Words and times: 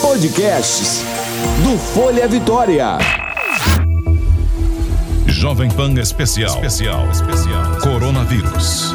Podcasts 0.00 1.02
do 1.64 1.76
Folha 1.76 2.28
Vitória. 2.28 2.98
Jovem 5.26 5.68
Pan 5.68 5.92
Especial. 5.94 6.54
Especial. 6.54 7.08
Especial. 7.10 7.80
Coronavírus. 7.82 8.94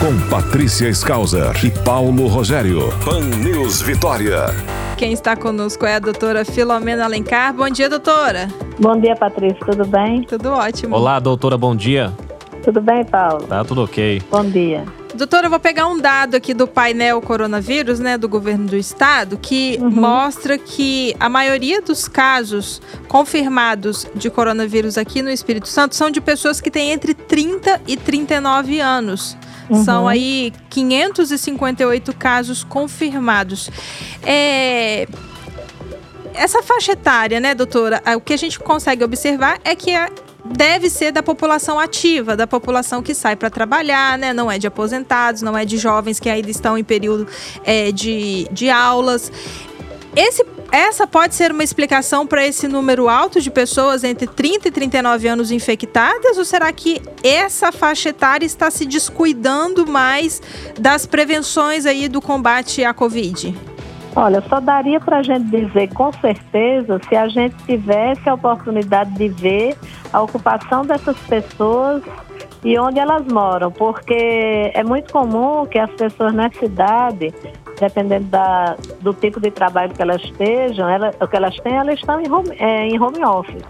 Com 0.00 0.18
Patrícia 0.28 0.88
Skauser 0.88 1.52
e 1.64 1.70
Paulo 1.70 2.26
Rogério. 2.26 2.92
Pan 3.04 3.20
News 3.20 3.80
Vitória. 3.80 4.46
Quem 4.96 5.12
está 5.12 5.36
conosco 5.36 5.86
é 5.86 5.94
a 5.94 5.98
doutora 6.00 6.44
Filomena 6.44 7.04
Alencar. 7.04 7.54
Bom 7.54 7.70
dia, 7.70 7.88
doutora. 7.88 8.48
Bom 8.80 9.00
dia, 9.00 9.14
Patrícia. 9.14 9.64
Tudo 9.64 9.86
bem? 9.86 10.22
Tudo 10.22 10.50
ótimo. 10.50 10.96
Olá, 10.96 11.20
doutora. 11.20 11.56
Bom 11.56 11.76
dia. 11.76 12.12
Tudo 12.64 12.80
bem, 12.80 13.04
Paulo? 13.04 13.46
Tá 13.46 13.64
tudo 13.64 13.84
ok. 13.84 14.20
Bom 14.28 14.44
dia. 14.44 14.84
Doutora, 15.14 15.46
eu 15.46 15.50
vou 15.50 15.60
pegar 15.60 15.86
um 15.86 15.98
dado 15.98 16.36
aqui 16.36 16.54
do 16.54 16.66
painel 16.66 17.20
coronavírus, 17.20 18.00
né, 18.00 18.16
do 18.16 18.28
governo 18.28 18.66
do 18.66 18.76
estado, 18.76 19.36
que 19.36 19.78
uhum. 19.80 19.90
mostra 19.90 20.56
que 20.56 21.14
a 21.20 21.28
maioria 21.28 21.82
dos 21.82 22.08
casos 22.08 22.80
confirmados 23.08 24.06
de 24.14 24.30
coronavírus 24.30 24.96
aqui 24.96 25.20
no 25.20 25.30
Espírito 25.30 25.68
Santo 25.68 25.94
são 25.94 26.10
de 26.10 26.20
pessoas 26.20 26.60
que 26.60 26.70
têm 26.70 26.92
entre 26.92 27.12
30 27.12 27.82
e 27.86 27.96
39 27.96 28.80
anos. 28.80 29.36
Uhum. 29.68 29.84
São 29.84 30.08
aí 30.08 30.52
558 30.70 32.14
casos 32.16 32.64
confirmados. 32.64 33.70
É 34.22 35.06
essa 36.34 36.62
faixa 36.62 36.92
etária, 36.92 37.40
né, 37.40 37.54
doutora? 37.54 38.02
O 38.16 38.20
que 38.20 38.32
a 38.32 38.36
gente 38.36 38.58
consegue 38.58 39.04
observar 39.04 39.60
é 39.64 39.74
que 39.74 39.94
a 39.94 40.10
deve 40.52 40.90
ser 40.90 41.12
da 41.12 41.22
população 41.22 41.78
ativa, 41.78 42.36
da 42.36 42.46
população 42.46 43.02
que 43.02 43.14
sai 43.14 43.36
para 43.36 43.50
trabalhar, 43.50 44.18
né? 44.18 44.32
Não 44.32 44.50
é 44.50 44.58
de 44.58 44.66
aposentados, 44.66 45.42
não 45.42 45.56
é 45.56 45.64
de 45.64 45.78
jovens 45.78 46.20
que 46.20 46.28
ainda 46.28 46.50
estão 46.50 46.76
em 46.76 46.84
período 46.84 47.26
é, 47.64 47.90
de, 47.90 48.46
de 48.52 48.70
aulas. 48.70 49.32
Esse, 50.14 50.44
essa 50.70 51.06
pode 51.06 51.34
ser 51.34 51.52
uma 51.52 51.64
explicação 51.64 52.26
para 52.26 52.46
esse 52.46 52.68
número 52.68 53.08
alto 53.08 53.40
de 53.40 53.50
pessoas 53.50 54.04
entre 54.04 54.26
30 54.26 54.68
e 54.68 54.70
39 54.70 55.26
anos 55.26 55.50
infectadas? 55.50 56.36
Ou 56.36 56.44
será 56.44 56.70
que 56.72 57.00
essa 57.24 57.72
faixa 57.72 58.10
etária 58.10 58.44
está 58.44 58.70
se 58.70 58.84
descuidando 58.84 59.86
mais 59.86 60.42
das 60.78 61.06
prevenções 61.06 61.86
aí 61.86 62.08
do 62.08 62.20
combate 62.20 62.84
à 62.84 62.92
Covid? 62.92 63.54
Olha, 64.14 64.42
só 64.46 64.60
daria 64.60 65.00
para 65.00 65.18
a 65.18 65.22
gente 65.22 65.46
dizer 65.46 65.88
com 65.94 66.12
certeza 66.12 67.00
se 67.08 67.16
a 67.16 67.26
gente 67.28 67.56
tivesse 67.64 68.28
a 68.28 68.34
oportunidade 68.34 69.10
de 69.14 69.28
ver 69.28 69.74
a 70.12 70.20
ocupação 70.20 70.84
dessas 70.84 71.16
pessoas 71.20 72.02
e 72.64 72.78
onde 72.78 73.00
elas 73.00 73.26
moram, 73.26 73.72
porque 73.72 74.70
é 74.72 74.84
muito 74.84 75.12
comum 75.12 75.66
que 75.66 75.78
as 75.78 75.90
pessoas 75.90 76.32
na 76.32 76.50
cidade, 76.50 77.34
dependendo 77.80 78.26
da, 78.26 78.76
do 79.00 79.12
tipo 79.12 79.40
de 79.40 79.50
trabalho 79.50 79.92
que 79.92 80.00
elas 80.00 80.22
estejam, 80.22 80.88
ela, 80.88 81.12
o 81.20 81.26
que 81.26 81.36
elas 81.36 81.56
têm, 81.56 81.74
elas 81.74 81.98
estão 81.98 82.20
em 82.20 82.30
home, 82.30 82.50
é, 82.58 82.86
em 82.86 83.00
home 83.00 83.24
office. 83.24 83.62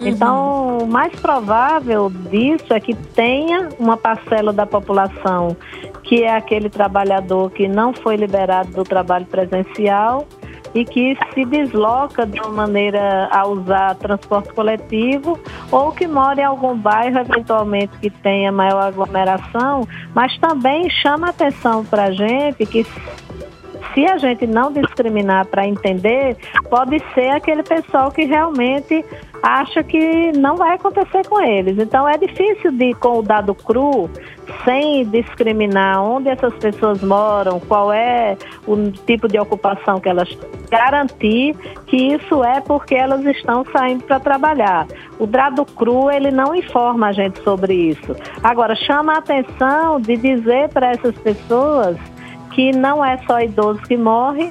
Uhum. 0.00 0.08
Então, 0.08 0.78
o 0.78 0.86
mais 0.86 1.12
provável 1.20 2.08
disso 2.08 2.72
é 2.72 2.80
que 2.80 2.94
tenha 2.94 3.68
uma 3.78 3.96
parcela 3.96 4.52
da 4.52 4.64
população 4.64 5.56
que 6.04 6.22
é 6.22 6.34
aquele 6.34 6.70
trabalhador 6.70 7.50
que 7.50 7.68
não 7.68 7.92
foi 7.92 8.16
liberado 8.16 8.70
do 8.72 8.82
trabalho 8.82 9.26
presencial 9.26 10.26
e 10.78 10.84
que 10.84 11.18
se 11.34 11.44
desloca 11.44 12.24
de 12.24 12.40
uma 12.40 12.50
maneira 12.50 13.28
a 13.32 13.46
usar 13.46 13.96
transporte 13.96 14.52
coletivo 14.52 15.38
ou 15.72 15.90
que 15.90 16.06
mora 16.06 16.40
em 16.40 16.44
algum 16.44 16.76
bairro 16.76 17.18
eventualmente 17.18 17.98
que 17.98 18.10
tenha 18.10 18.52
maior 18.52 18.84
aglomeração, 18.84 19.86
mas 20.14 20.38
também 20.38 20.88
chama 20.88 21.30
atenção 21.30 21.84
para 21.84 22.04
a 22.04 22.12
gente 22.12 22.64
que 22.64 22.86
se 23.98 24.06
a 24.06 24.16
gente 24.16 24.46
não 24.46 24.70
discriminar 24.72 25.46
para 25.46 25.66
entender, 25.66 26.36
pode 26.70 27.02
ser 27.14 27.30
aquele 27.30 27.64
pessoal 27.64 28.12
que 28.12 28.24
realmente 28.24 29.04
acha 29.42 29.82
que 29.82 30.30
não 30.38 30.56
vai 30.56 30.74
acontecer 30.74 31.26
com 31.26 31.40
eles. 31.40 31.78
Então 31.78 32.08
é 32.08 32.16
difícil 32.16 32.70
de 32.70 32.94
com 32.94 33.18
o 33.18 33.22
dado 33.22 33.56
cru, 33.56 34.08
sem 34.64 35.04
discriminar 35.06 36.00
onde 36.00 36.28
essas 36.28 36.54
pessoas 36.54 37.02
moram, 37.02 37.58
qual 37.58 37.92
é 37.92 38.36
o 38.68 38.90
tipo 39.04 39.26
de 39.26 39.36
ocupação 39.38 39.98
que 39.98 40.08
elas 40.08 40.28
garantir 40.70 41.56
que 41.86 41.96
isso 41.96 42.44
é 42.44 42.60
porque 42.60 42.94
elas 42.94 43.24
estão 43.24 43.64
saindo 43.72 44.04
para 44.04 44.20
trabalhar. 44.20 44.86
O 45.18 45.26
dado 45.26 45.64
cru 45.64 46.08
ele 46.08 46.30
não 46.30 46.54
informa 46.54 47.08
a 47.08 47.12
gente 47.12 47.42
sobre 47.42 47.74
isso. 47.74 48.14
Agora 48.44 48.76
chama 48.76 49.14
a 49.14 49.18
atenção 49.18 50.00
de 50.00 50.16
dizer 50.16 50.68
para 50.68 50.90
essas 50.90 51.16
pessoas 51.18 51.96
que 52.58 52.72
não 52.72 53.04
é 53.04 53.16
só 53.18 53.40
idoso 53.40 53.80
que 53.82 53.96
morre 53.96 54.50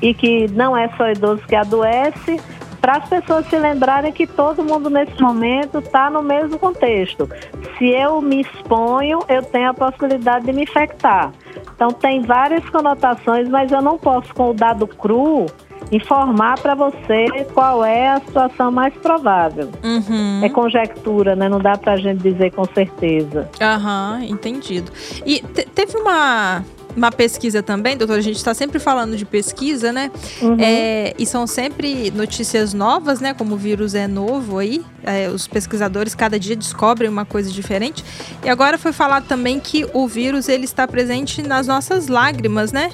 e 0.00 0.14
que 0.14 0.46
não 0.52 0.76
é 0.76 0.88
só 0.96 1.10
idoso 1.10 1.42
que 1.42 1.56
adoece, 1.56 2.40
para 2.80 2.98
as 2.98 3.08
pessoas 3.08 3.44
se 3.48 3.58
lembrarem 3.58 4.12
que 4.12 4.28
todo 4.28 4.62
mundo 4.62 4.88
nesse 4.88 5.20
momento 5.20 5.80
está 5.80 6.08
no 6.08 6.22
mesmo 6.22 6.56
contexto. 6.56 7.28
Se 7.76 7.88
eu 7.88 8.22
me 8.22 8.42
exponho, 8.42 9.24
eu 9.28 9.42
tenho 9.42 9.70
a 9.70 9.74
possibilidade 9.74 10.46
de 10.46 10.52
me 10.52 10.62
infectar. 10.62 11.32
Então 11.74 11.90
tem 11.90 12.22
várias 12.22 12.64
conotações, 12.70 13.48
mas 13.48 13.72
eu 13.72 13.82
não 13.82 13.98
posso 13.98 14.32
com 14.34 14.50
o 14.50 14.54
dado 14.54 14.86
cru 14.86 15.46
informar 15.90 16.60
para 16.60 16.76
você 16.76 17.26
qual 17.52 17.84
é 17.84 18.08
a 18.08 18.20
situação 18.20 18.70
mais 18.70 18.94
provável. 18.94 19.68
Uhum. 19.82 20.44
É 20.44 20.48
conjectura, 20.48 21.34
né? 21.34 21.48
Não 21.48 21.58
dá 21.58 21.76
para 21.76 21.94
a 21.94 21.96
gente 21.96 22.22
dizer 22.22 22.52
com 22.52 22.64
certeza. 22.66 23.50
Aham, 23.60 24.18
uhum, 24.18 24.24
entendido. 24.26 24.92
E 25.26 25.40
teve 25.40 25.98
uma 25.98 26.64
uma 26.96 27.10
pesquisa 27.10 27.62
também, 27.62 27.96
doutora, 27.96 28.18
a 28.18 28.22
gente 28.22 28.36
está 28.36 28.54
sempre 28.54 28.78
falando 28.78 29.16
de 29.16 29.24
pesquisa, 29.24 29.92
né? 29.92 30.10
Uhum. 30.40 30.56
É, 30.58 31.14
e 31.18 31.26
são 31.26 31.46
sempre 31.46 32.10
notícias 32.10 32.74
novas, 32.74 33.20
né? 33.20 33.34
Como 33.34 33.54
o 33.54 33.58
vírus 33.58 33.94
é 33.94 34.06
novo 34.06 34.58
aí, 34.58 34.82
é, 35.02 35.28
os 35.28 35.46
pesquisadores 35.46 36.14
cada 36.14 36.38
dia 36.38 36.54
descobrem 36.54 37.08
uma 37.08 37.24
coisa 37.24 37.50
diferente. 37.50 38.04
E 38.44 38.48
agora 38.48 38.78
foi 38.78 38.92
falado 38.92 39.26
também 39.26 39.58
que 39.58 39.86
o 39.92 40.06
vírus 40.06 40.48
ele 40.48 40.64
está 40.64 40.86
presente 40.86 41.42
nas 41.42 41.66
nossas 41.66 42.08
lágrimas, 42.08 42.72
né? 42.72 42.90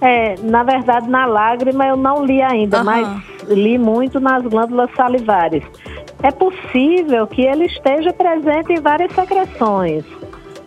É, 0.00 0.34
na 0.42 0.62
verdade, 0.62 1.08
na 1.08 1.26
lágrima 1.26 1.86
eu 1.86 1.96
não 1.96 2.24
li 2.24 2.40
ainda, 2.40 2.78
uhum. 2.78 2.84
mas 2.84 3.22
li 3.48 3.78
muito 3.78 4.20
nas 4.20 4.42
glândulas 4.42 4.90
salivares. 4.96 5.62
É 6.22 6.30
possível 6.30 7.26
que 7.26 7.42
ele 7.42 7.64
esteja 7.64 8.12
presente 8.12 8.72
em 8.72 8.80
várias 8.80 9.12
secreções 9.14 10.04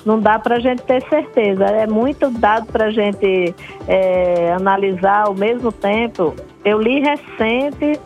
não 0.06 0.19
dá 0.19 0.38
para 0.40 0.56
a 0.56 0.59
gente 0.59 0.81
ter 0.84 1.02
certeza. 1.08 1.66
É 1.66 1.88
muito 1.88 2.30
dado 2.30 2.68
para 2.68 2.86
a 2.86 2.91
gente 2.91 3.56
é, 3.88 4.53
analisar 4.53 5.28
ao 5.28 5.34
mesmo 5.34 5.72
tempo. 5.72 6.36
Eu 6.64 6.81
li 6.81 7.00
recente 7.00 8.00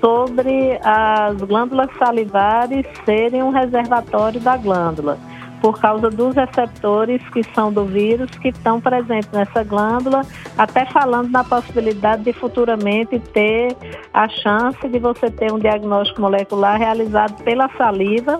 sobre 0.00 0.78
as 0.82 1.36
glândulas 1.38 1.88
salivares 1.98 2.86
serem 3.04 3.42
um 3.42 3.50
reservatório 3.50 4.40
da 4.40 4.56
glândula, 4.56 5.18
por 5.60 5.80
causa 5.80 6.10
dos 6.10 6.34
receptores 6.34 7.20
que 7.30 7.42
são 7.54 7.72
do 7.72 7.84
vírus 7.84 8.30
que 8.38 8.48
estão 8.48 8.80
presentes 8.80 9.30
nessa 9.32 9.64
glândula, 9.64 10.22
até 10.56 10.84
falando 10.86 11.30
na 11.30 11.42
possibilidade 11.42 12.24
de 12.24 12.32
futuramente 12.32 13.18
ter 13.32 13.74
a 14.12 14.28
chance 14.28 14.86
de 14.86 14.98
você 14.98 15.30
ter 15.30 15.52
um 15.52 15.58
diagnóstico 15.58 16.20
molecular 16.20 16.78
realizado 16.78 17.42
pela 17.42 17.68
saliva 17.76 18.38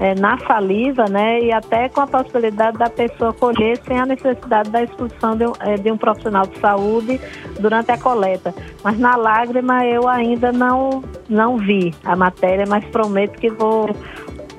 é, 0.00 0.14
na 0.14 0.38
saliva, 0.46 1.06
né? 1.08 1.40
E 1.40 1.52
até 1.52 1.88
com 1.88 2.00
a 2.00 2.06
possibilidade 2.06 2.78
da 2.78 2.88
pessoa 2.88 3.32
colher 3.32 3.78
sem 3.86 3.98
a 3.98 4.06
necessidade 4.06 4.70
da 4.70 4.82
expulsão 4.82 5.36
de 5.36 5.46
um, 5.46 5.52
é, 5.60 5.76
de 5.76 5.90
um 5.90 5.96
profissional 5.96 6.46
de 6.46 6.58
saúde 6.58 7.20
durante 7.60 7.90
a 7.90 7.98
coleta. 7.98 8.54
Mas 8.82 8.98
na 8.98 9.16
lágrima 9.16 9.84
eu 9.84 10.08
ainda 10.08 10.52
não, 10.52 11.02
não 11.28 11.56
vi 11.56 11.94
a 12.04 12.14
matéria, 12.14 12.64
mas 12.68 12.84
prometo 12.86 13.38
que 13.38 13.50
vou 13.50 13.90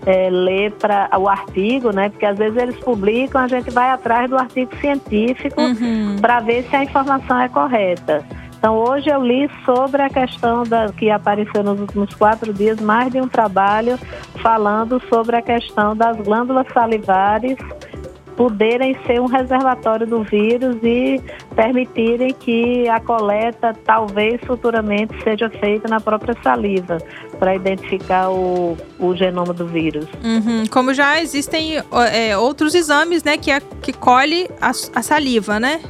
é, 0.05 0.29
ler 0.29 0.71
para 0.73 1.09
o 1.19 1.27
artigo, 1.27 1.91
né? 1.91 2.09
Porque 2.09 2.25
às 2.25 2.37
vezes 2.37 2.57
eles 2.57 2.79
publicam, 2.79 3.41
a 3.41 3.47
gente 3.47 3.69
vai 3.69 3.89
atrás 3.89 4.29
do 4.29 4.37
artigo 4.37 4.75
científico 4.77 5.61
uhum. 5.61 6.15
para 6.21 6.39
ver 6.39 6.63
se 6.63 6.75
a 6.75 6.83
informação 6.83 7.39
é 7.39 7.49
correta. 7.49 8.25
Então, 8.57 8.75
hoje 8.75 9.09
eu 9.09 9.23
li 9.23 9.49
sobre 9.65 10.01
a 10.01 10.09
questão 10.09 10.63
da, 10.63 10.91
que 10.91 11.09
apareceu 11.09 11.63
nos 11.63 11.79
últimos 11.79 12.13
quatro 12.15 12.51
dias, 12.51 12.79
mais 12.79 13.11
de 13.11 13.21
um 13.21 13.27
trabalho 13.27 13.97
falando 14.41 15.01
sobre 15.09 15.35
a 15.35 15.41
questão 15.41 15.95
das 15.95 16.17
glândulas 16.17 16.65
salivares 16.73 17.57
poderem 18.37 18.95
ser 19.05 19.19
um 19.19 19.25
reservatório 19.25 20.05
do 20.05 20.23
vírus 20.23 20.77
e 20.83 21.19
permitirem 21.55 22.31
que 22.33 22.87
a 22.87 22.99
coleta 22.99 23.75
talvez 23.83 24.39
futuramente 24.45 25.11
seja 25.23 25.49
feita 25.49 25.87
na 25.89 25.99
própria 25.99 26.35
saliva 26.43 26.99
para 27.39 27.55
identificar 27.55 28.29
o, 28.29 28.77
o 28.99 29.15
genoma 29.15 29.53
do 29.53 29.65
vírus. 29.65 30.05
Uhum. 30.23 30.65
Como 30.69 30.93
já 30.93 31.19
existem 31.19 31.77
é, 32.13 32.37
outros 32.37 32.75
exames, 32.75 33.23
né, 33.23 33.37
que, 33.37 33.49
é, 33.49 33.59
que 33.59 33.91
colhe 33.91 34.47
a, 34.61 34.69
a 34.69 35.01
saliva, 35.01 35.59
né? 35.59 35.81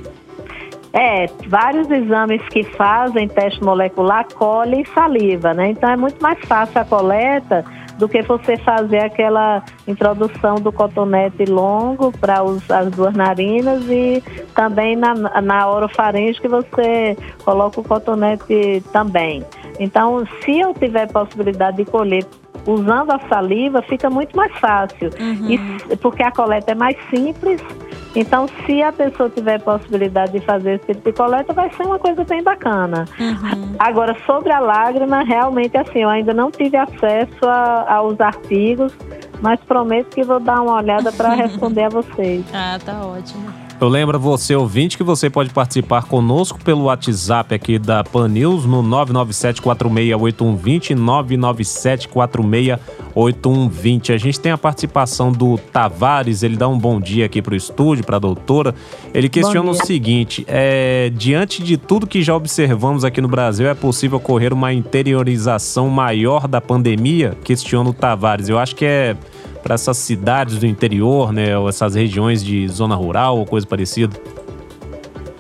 É, 0.98 1.28
vários 1.48 1.92
exames 1.92 2.42
que 2.50 2.64
fazem 2.64 3.28
teste 3.28 3.64
molecular 3.64 4.26
colhem 4.34 4.84
saliva, 4.96 5.54
né? 5.54 5.70
Então 5.70 5.88
é 5.88 5.96
muito 5.96 6.20
mais 6.20 6.40
fácil 6.48 6.82
a 6.82 6.86
coleta 6.86 7.64
do 8.00 8.10
que 8.10 8.24
você 8.24 8.58
fazer 8.58 9.00
aquela 9.00 9.64
introdução 9.88 10.56
do 10.56 10.72
cotonete 10.72 11.46
longo 11.46 12.12
para 12.12 12.42
as 12.42 12.92
duas 12.92 13.14
narinas 13.14 13.84
e 13.88 14.24
também 14.56 14.96
na, 14.96 15.14
na 15.40 15.70
orofaringe 15.70 16.42
que 16.42 16.48
você 16.48 17.16
coloca 17.46 17.80
o 17.80 17.84
cotonete 17.84 18.84
também. 18.92 19.44
Então, 19.80 20.26
se 20.44 20.60
eu 20.60 20.74
tiver 20.74 21.12
possibilidade 21.12 21.78
de 21.78 21.86
colher 21.86 22.26
usando 22.66 23.12
a 23.12 23.20
saliva, 23.30 23.84
fica 23.84 24.10
muito 24.10 24.36
mais 24.36 24.52
fácil, 24.58 25.12
uhum. 25.20 25.50
e, 25.50 25.96
porque 25.98 26.24
a 26.24 26.32
coleta 26.32 26.72
é 26.72 26.76
mais 26.76 26.98
simples 27.10 27.62
então, 28.20 28.48
se 28.66 28.82
a 28.82 28.92
pessoa 28.92 29.30
tiver 29.30 29.62
possibilidade 29.62 30.32
de 30.32 30.40
fazer 30.46 30.76
esse 30.76 30.88
tipo 30.88 31.12
de 31.12 31.16
coleta, 31.16 31.54
vai 31.54 31.70
ser 31.74 31.84
uma 31.84 32.00
coisa 32.00 32.24
bem 32.24 32.42
bacana. 32.42 33.06
Uhum. 33.20 33.76
Agora, 33.78 34.18
sobre 34.26 34.52
a 34.52 34.60
lágrima, 34.60 35.24
realmente 35.24 35.78
assim, 35.78 36.00
eu 36.00 36.10
ainda 36.10 36.34
não 36.34 36.50
tive 36.50 36.78
acesso 36.78 37.46
a, 37.46 37.94
aos 37.96 38.20
artigos, 38.20 38.92
mas 39.40 39.60
prometo 39.62 40.16
que 40.16 40.24
vou 40.24 40.40
dar 40.40 40.62
uma 40.62 40.78
olhada 40.78 41.12
para 41.12 41.34
responder 41.36 41.84
a 41.84 41.90
vocês. 41.90 42.44
Ah, 42.54 42.80
tá 42.84 43.06
ótimo. 43.06 43.67
Eu 43.80 43.90
lembro 43.90 44.20
você, 44.20 44.56
ouvinte, 44.56 44.98
que 44.98 45.04
você 45.04 45.30
pode 45.30 45.52
participar 45.52 46.06
conosco 46.06 46.58
pelo 46.64 46.86
WhatsApp 46.86 47.54
aqui 47.54 47.78
da 47.78 48.04
Pan 48.04 48.28
News 48.28 48.66
no 48.66 48.82
997-468120, 48.82 50.96
997-468120. 53.14 54.16
A 54.16 54.18
gente 54.18 54.40
tem 54.40 54.52
a 54.52 54.58
participação 54.58 55.32
do 55.32 55.60
Tavares, 55.60 56.42
ele 56.42 56.58
dá 56.58 56.68
um 56.68 56.76
bom 56.76 57.00
dia 57.00 57.28
aqui 57.28 57.40
para 57.40 57.54
o 57.54 57.56
estúdio, 57.56 58.04
para 58.04 58.16
a 58.16 58.20
doutora. 58.20 58.74
Ele 59.14 59.30
questiona 59.30 59.70
o 59.70 59.76
seguinte: 59.76 60.44
é, 60.48 61.12
diante 61.16 61.62
de 61.62 61.78
tudo 61.78 62.08
que 62.08 62.24
já 62.24 62.36
observamos 62.36 63.06
aqui 63.06 63.22
no 63.22 63.28
Brasil, 63.28 63.68
é 63.68 63.76
possível 63.76 64.18
ocorrer 64.18 64.54
uma 64.54 64.74
interiorização 64.74 65.88
maior 65.88 66.48
da 66.48 66.60
pandemia? 66.60 67.38
Questiona 67.44 67.92
o 67.92 67.94
Tavares. 67.94 68.50
Eu 68.50 68.58
acho 68.58 68.76
que 68.76 68.86
é 68.86 69.16
para 69.68 69.76
essas 69.76 69.98
cidades 69.98 70.58
do 70.58 70.66
interior, 70.66 71.34
né, 71.34 71.58
ou 71.58 71.68
essas 71.68 71.94
regiões 71.94 72.42
de 72.42 72.66
zona 72.70 72.96
rural 72.96 73.38
ou 73.38 73.46
coisa 73.46 73.68
parecida? 73.68 74.16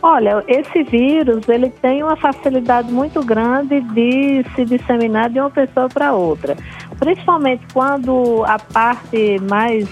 Olha, 0.01 0.43
esse 0.49 0.83
vírus 0.83 1.47
ele 1.47 1.69
tem 1.69 2.03
uma 2.03 2.17
facilidade 2.17 2.91
muito 2.91 3.23
grande 3.23 3.79
de 3.79 4.43
se 4.53 4.65
disseminar 4.65 5.29
de 5.29 5.39
uma 5.39 5.49
pessoa 5.49 5.87
para 5.87 6.11
outra, 6.11 6.57
principalmente 6.99 7.65
quando 7.73 8.43
a 8.45 8.59
parte 8.59 9.39
mais 9.49 9.87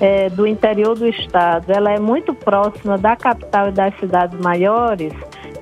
é, 0.00 0.30
do 0.30 0.46
interior 0.46 0.96
do 0.96 1.06
estado 1.06 1.70
ela 1.70 1.92
é 1.92 2.00
muito 2.00 2.32
próxima 2.32 2.96
da 2.96 3.14
capital 3.14 3.68
e 3.68 3.72
das 3.72 3.94
cidades 4.00 4.38
maiores 4.40 5.12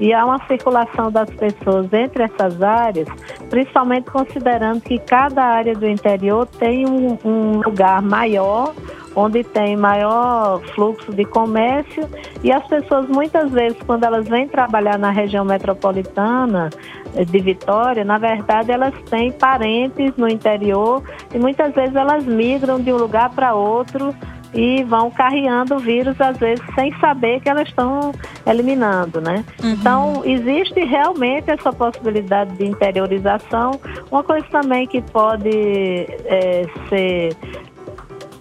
e 0.02 0.12
há 0.12 0.26
uma 0.26 0.44
circulação 0.48 1.12
das 1.12 1.30
pessoas 1.30 1.86
entre 1.92 2.24
essas 2.24 2.60
áreas, 2.60 3.06
principalmente 3.48 4.10
considerando 4.10 4.80
que 4.80 4.98
cada 4.98 5.44
área 5.44 5.76
do 5.76 5.86
interior 5.86 6.44
tem 6.44 6.84
um, 6.88 7.16
um 7.24 7.60
lugar 7.64 8.02
maior 8.02 8.74
onde 9.14 9.44
tem 9.44 9.76
maior 9.76 10.60
fluxo 10.74 11.12
de 11.12 11.24
comércio. 11.24 12.08
E 12.42 12.50
as 12.50 12.66
pessoas 12.66 13.06
muitas 13.08 13.52
vezes 13.52 13.78
quando 13.86 14.02
elas 14.02 14.26
vêm 14.26 14.48
trabalhar 14.48 14.98
na 14.98 15.10
região 15.10 15.44
metropolitana 15.44 16.70
eh, 17.14 17.24
de 17.24 17.38
Vitória, 17.38 18.04
na 18.04 18.18
verdade 18.18 18.72
elas 18.72 18.94
têm 19.08 19.30
parentes 19.30 20.16
no 20.16 20.28
interior 20.28 21.00
e 21.32 21.38
muitas 21.38 21.72
vezes 21.74 21.94
elas 21.94 22.24
migram 22.24 22.80
de 22.80 22.92
um 22.92 22.96
lugar 22.96 23.30
para 23.30 23.54
outro 23.54 24.12
e 24.54 24.82
vão 24.84 25.10
carreando 25.10 25.76
o 25.76 25.78
vírus, 25.78 26.20
às 26.20 26.36
vezes, 26.36 26.64
sem 26.74 26.92
saber 26.98 27.40
que 27.40 27.48
elas 27.48 27.68
estão 27.68 28.12
eliminando, 28.46 29.20
né? 29.20 29.44
Uhum. 29.62 29.70
Então, 29.70 30.22
existe 30.24 30.80
realmente 30.84 31.50
essa 31.50 31.72
possibilidade 31.72 32.54
de 32.56 32.66
interiorização. 32.66 33.80
Uma 34.10 34.22
coisa 34.22 34.46
também 34.50 34.86
que 34.86 35.00
pode 35.00 35.48
é, 35.48 36.66
ser 36.88 37.36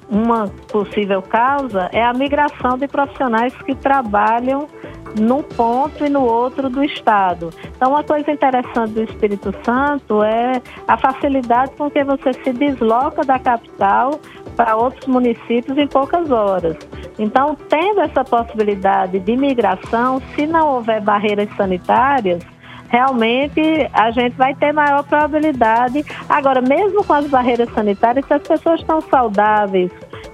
uma 0.09 0.49
possível 0.69 1.21
causa 1.21 1.89
é 1.93 2.03
a 2.03 2.13
migração 2.13 2.77
de 2.77 2.85
profissionais 2.85 3.53
que 3.65 3.73
trabalham 3.73 4.67
num 5.17 5.41
ponto 5.41 6.05
e 6.05 6.09
no 6.09 6.21
outro 6.21 6.69
do 6.69 6.83
estado. 6.83 7.49
Então, 7.75 7.91
uma 7.91 8.03
coisa 8.03 8.31
interessante 8.31 8.91
do 8.93 9.03
Espírito 9.03 9.53
Santo 9.63 10.21
é 10.23 10.61
a 10.87 10.97
facilidade 10.97 11.71
com 11.77 11.89
que 11.89 12.03
você 12.03 12.33
se 12.33 12.53
desloca 12.53 13.23
da 13.23 13.39
capital 13.39 14.19
para 14.51 14.75
outros 14.75 15.07
municípios 15.07 15.77
em 15.77 15.87
poucas 15.87 16.29
horas. 16.31 16.77
Então, 17.17 17.55
tendo 17.69 18.01
essa 18.01 18.23
possibilidade 18.23 19.19
de 19.19 19.35
migração, 19.35 20.21
se 20.35 20.45
não 20.45 20.75
houver 20.75 21.01
barreiras 21.01 21.49
sanitárias, 21.55 22.43
realmente 22.89 23.61
a 23.93 24.11
gente 24.11 24.35
vai 24.35 24.53
ter 24.55 24.73
maior 24.73 25.03
probabilidade. 25.03 26.05
Agora, 26.27 26.61
mesmo 26.61 27.03
com 27.03 27.13
as 27.13 27.27
barreiras 27.27 27.71
sanitárias, 27.73 28.25
se 28.25 28.33
as 28.33 28.41
pessoas 28.41 28.81
estão 28.81 29.01
saudáveis, 29.01 29.91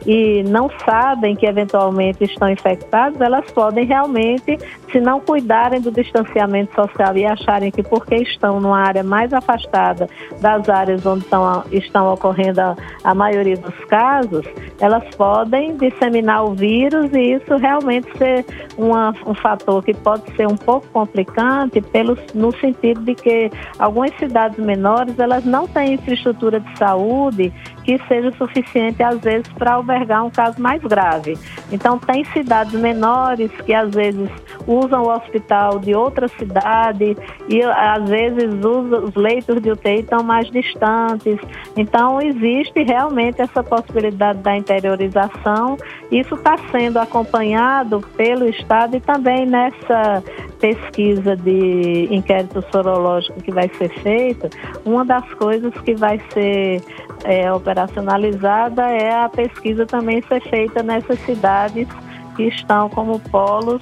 e 0.08 0.42
não 0.44 0.70
sabem 0.86 1.36
que 1.36 1.46
eventualmente 1.46 2.24
estão 2.24 2.50
infectados, 2.50 3.20
elas 3.20 3.52
podem 3.52 3.86
realmente, 3.86 4.58
se 4.90 5.02
não 5.02 5.20
cuidarem 5.20 5.82
do 5.82 5.92
distanciamento 5.92 6.74
social 6.74 7.18
e 7.18 7.26
acharem 7.26 7.70
que 7.70 7.84
porque 7.84 8.16
estão 8.16 8.62
numa 8.62 8.80
área 8.80 9.04
mais 9.04 9.34
afastada 9.34 10.10
das 10.40 10.70
áreas 10.70 11.06
onde 11.06 11.26
estão, 11.26 11.64
estão 11.74 12.14
ocorrendo 12.14 12.62
a, 12.62 12.76
a 13.04 13.14
maioria 13.14 13.58
dos 13.58 13.76
casos, 13.86 14.46
elas 14.80 15.04
podem 15.16 15.76
disseminar 15.76 16.46
o 16.46 16.54
vírus 16.54 17.12
e 17.14 17.34
isso 17.34 17.58
realmente 17.58 18.08
ser 18.18 18.46
uma, 18.78 19.14
um 19.26 19.34
fator 19.34 19.84
que 19.84 19.94
pode 19.94 20.24
ser 20.38 20.48
um 20.48 20.56
pouco 20.56 20.88
complicante 20.88 21.82
pelo, 21.82 22.18
no 22.34 22.56
sentido 22.58 23.02
de 23.02 23.14
que 23.14 23.52
algumas 23.78 24.16
cidades 24.18 24.58
menores 24.58 25.20
elas 25.20 25.44
não 25.44 25.68
têm 25.68 25.96
infraestrutura 25.96 26.62
de 26.62 26.78
saúde 26.78 27.52
que 27.88 27.98
seja 28.06 28.34
suficiente, 28.34 29.02
às 29.02 29.18
vezes, 29.22 29.48
para 29.54 29.76
albergar 29.76 30.26
um 30.26 30.30
caso 30.30 30.62
mais 30.62 30.82
grave. 30.82 31.38
Então, 31.72 31.98
tem 31.98 32.26
cidades 32.26 32.74
menores 32.74 33.50
que, 33.66 33.74
às 33.74 33.90
vezes, 33.92 34.30
usam 34.68 35.04
o 35.04 35.10
hospital 35.10 35.80
de 35.80 35.96
outra 35.96 36.28
cidade 36.28 37.16
e, 37.48 37.62
às 37.64 38.10
vezes, 38.10 38.54
os 38.62 39.16
leitos 39.16 39.62
de 39.62 39.72
UTI 39.72 40.02
estão 40.02 40.22
mais 40.22 40.52
distantes. 40.52 41.40
Então, 41.78 42.22
existe 42.22 42.84
realmente 42.84 43.42
essa 43.42 43.64
possibilidade 43.64 44.40
da 44.40 44.58
interiorização. 44.58 45.78
Isso 46.12 46.36
está 46.36 46.58
sendo 46.70 47.00
acompanhado 47.00 48.02
pelo 48.18 48.50
Estado 48.50 48.98
e 48.98 49.00
também 49.00 49.46
nessa 49.46 50.22
pesquisa 50.60 51.38
de 51.38 52.10
inquérito 52.12 52.62
sorológico 52.70 53.42
que 53.42 53.52
vai 53.52 53.70
ser 53.78 53.90
feita, 54.02 54.50
uma 54.84 55.06
das 55.06 55.32
coisas 55.36 55.74
que 55.82 55.96
vai 55.96 56.20
ser 56.34 56.82
é, 57.24 57.52
operacionalizada 57.78 58.90
é 58.90 59.14
a 59.14 59.30
pesquisa 59.30 59.86
também 59.86 60.22
ser 60.28 60.42
feita 60.50 60.82
nessas 60.82 61.20
cidades 61.26 61.88
que 62.36 62.44
estão 62.44 62.90
como 62.90 63.20
polos 63.20 63.82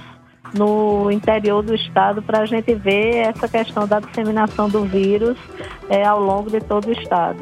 no 0.54 1.10
interior 1.10 1.62
do 1.62 1.74
estado 1.74 2.22
para 2.22 2.40
a 2.40 2.46
gente 2.46 2.74
ver 2.74 3.16
essa 3.16 3.48
questão 3.48 3.86
da 3.86 4.00
disseminação 4.00 4.68
do 4.68 4.84
vírus 4.84 5.36
é, 5.88 6.04
ao 6.04 6.20
longo 6.20 6.50
de 6.50 6.60
todo 6.60 6.86
o 6.86 6.92
estado. 6.92 7.38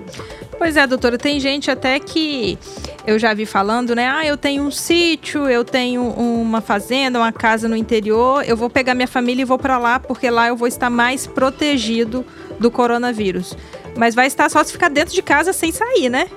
Pois 0.56 0.76
é, 0.76 0.86
doutora, 0.86 1.18
tem 1.18 1.38
gente 1.38 1.70
até 1.70 1.98
que 1.98 2.58
eu 3.06 3.18
já 3.18 3.34
vi 3.34 3.44
falando, 3.44 3.94
né? 3.94 4.08
Ah, 4.08 4.24
eu 4.24 4.36
tenho 4.36 4.62
um 4.62 4.70
sítio, 4.70 5.48
eu 5.48 5.64
tenho 5.64 6.02
uma 6.02 6.60
fazenda, 6.60 7.18
uma 7.18 7.32
casa 7.32 7.68
no 7.68 7.76
interior, 7.76 8.42
eu 8.46 8.56
vou 8.56 8.70
pegar 8.70 8.94
minha 8.94 9.08
família 9.08 9.42
e 9.42 9.44
vou 9.44 9.58
para 9.58 9.76
lá 9.76 9.98
porque 9.98 10.30
lá 10.30 10.48
eu 10.48 10.56
vou 10.56 10.66
estar 10.66 10.88
mais 10.88 11.26
protegido 11.26 12.24
do 12.58 12.70
coronavírus. 12.70 13.56
Mas 13.96 14.14
vai 14.14 14.26
estar 14.26 14.48
só 14.48 14.64
se 14.64 14.72
ficar 14.72 14.88
dentro 14.88 15.14
de 15.14 15.22
casa 15.22 15.52
sem 15.52 15.70
sair, 15.70 16.08
né? 16.08 16.28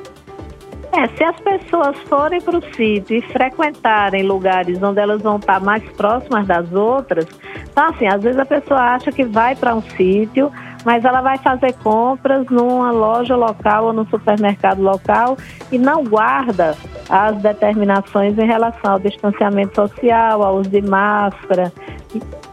É, 0.98 1.08
se 1.10 1.24
as 1.24 1.39
pessoas 1.42 1.96
forem 2.10 2.42
para 2.42 2.58
o 2.58 2.74
sítio 2.74 3.18
e 3.18 3.22
frequentarem 3.22 4.24
lugares 4.24 4.82
onde 4.82 5.00
elas 5.00 5.22
vão 5.22 5.36
estar 5.36 5.62
mais 5.62 5.84
próximas 5.92 6.48
das 6.48 6.74
outras, 6.74 7.27
então 7.62 7.89
assim, 7.89 8.08
às 8.08 8.24
vezes 8.24 8.39
a 8.39 8.46
pessoa 8.46 8.80
acha 8.80 9.12
que 9.12 9.24
vai 9.24 9.56
para 9.56 9.75
um 9.75 9.82
sítio, 9.84 10.51
mas 10.84 11.06
ela 11.06 11.22
vai 11.22 11.38
fazer 11.38 11.74
compras 11.84 12.48
numa 12.48 12.89
loja 12.89 13.36
local 13.36 13.86
ou 13.86 13.94
no 13.94 14.10
supermercado 14.10 14.82
local 14.82 15.38
e 15.72 15.77
não 15.77 16.04
guarda 16.04 16.75
as 17.08 17.38
determinações 17.44 18.36
em 18.36 18.48
relação 18.48 18.94
ao 18.94 19.00
distanciamento 19.00 19.75
social, 19.75 20.42
ao 20.42 20.56
uso 20.56 20.70
de 20.72 20.82
máscara 20.82 21.72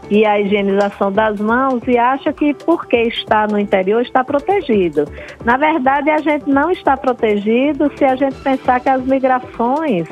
e 0.09 0.25
a 0.25 0.39
higienização 0.39 1.11
das 1.11 1.39
mãos 1.39 1.81
e 1.87 1.97
acha 1.97 2.31
que 2.31 2.53
porque 2.53 2.97
está 3.03 3.47
no 3.47 3.59
interior 3.59 4.01
está 4.01 4.23
protegido. 4.23 5.05
Na 5.43 5.57
verdade, 5.57 6.09
a 6.09 6.17
gente 6.17 6.49
não 6.49 6.71
está 6.71 6.95
protegido 6.95 7.91
se 7.97 8.05
a 8.05 8.15
gente 8.15 8.35
pensar 8.37 8.79
que 8.79 8.89
as 8.89 9.03
migrações 9.03 10.07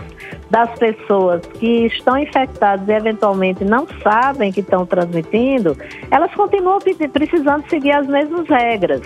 das 0.50 0.70
pessoas 0.78 1.42
que 1.60 1.88
estão 1.88 2.18
infectadas 2.18 2.88
e 2.88 2.92
eventualmente 2.92 3.64
não 3.64 3.88
sabem 4.04 4.52
que 4.52 4.60
estão 4.60 4.86
transmitindo, 4.86 5.76
elas 6.12 6.34
continuam 6.34 6.80
precisando 7.12 7.68
seguir 7.70 7.92
as 7.92 8.08
mesmas 8.08 8.48
regras. 8.48 9.02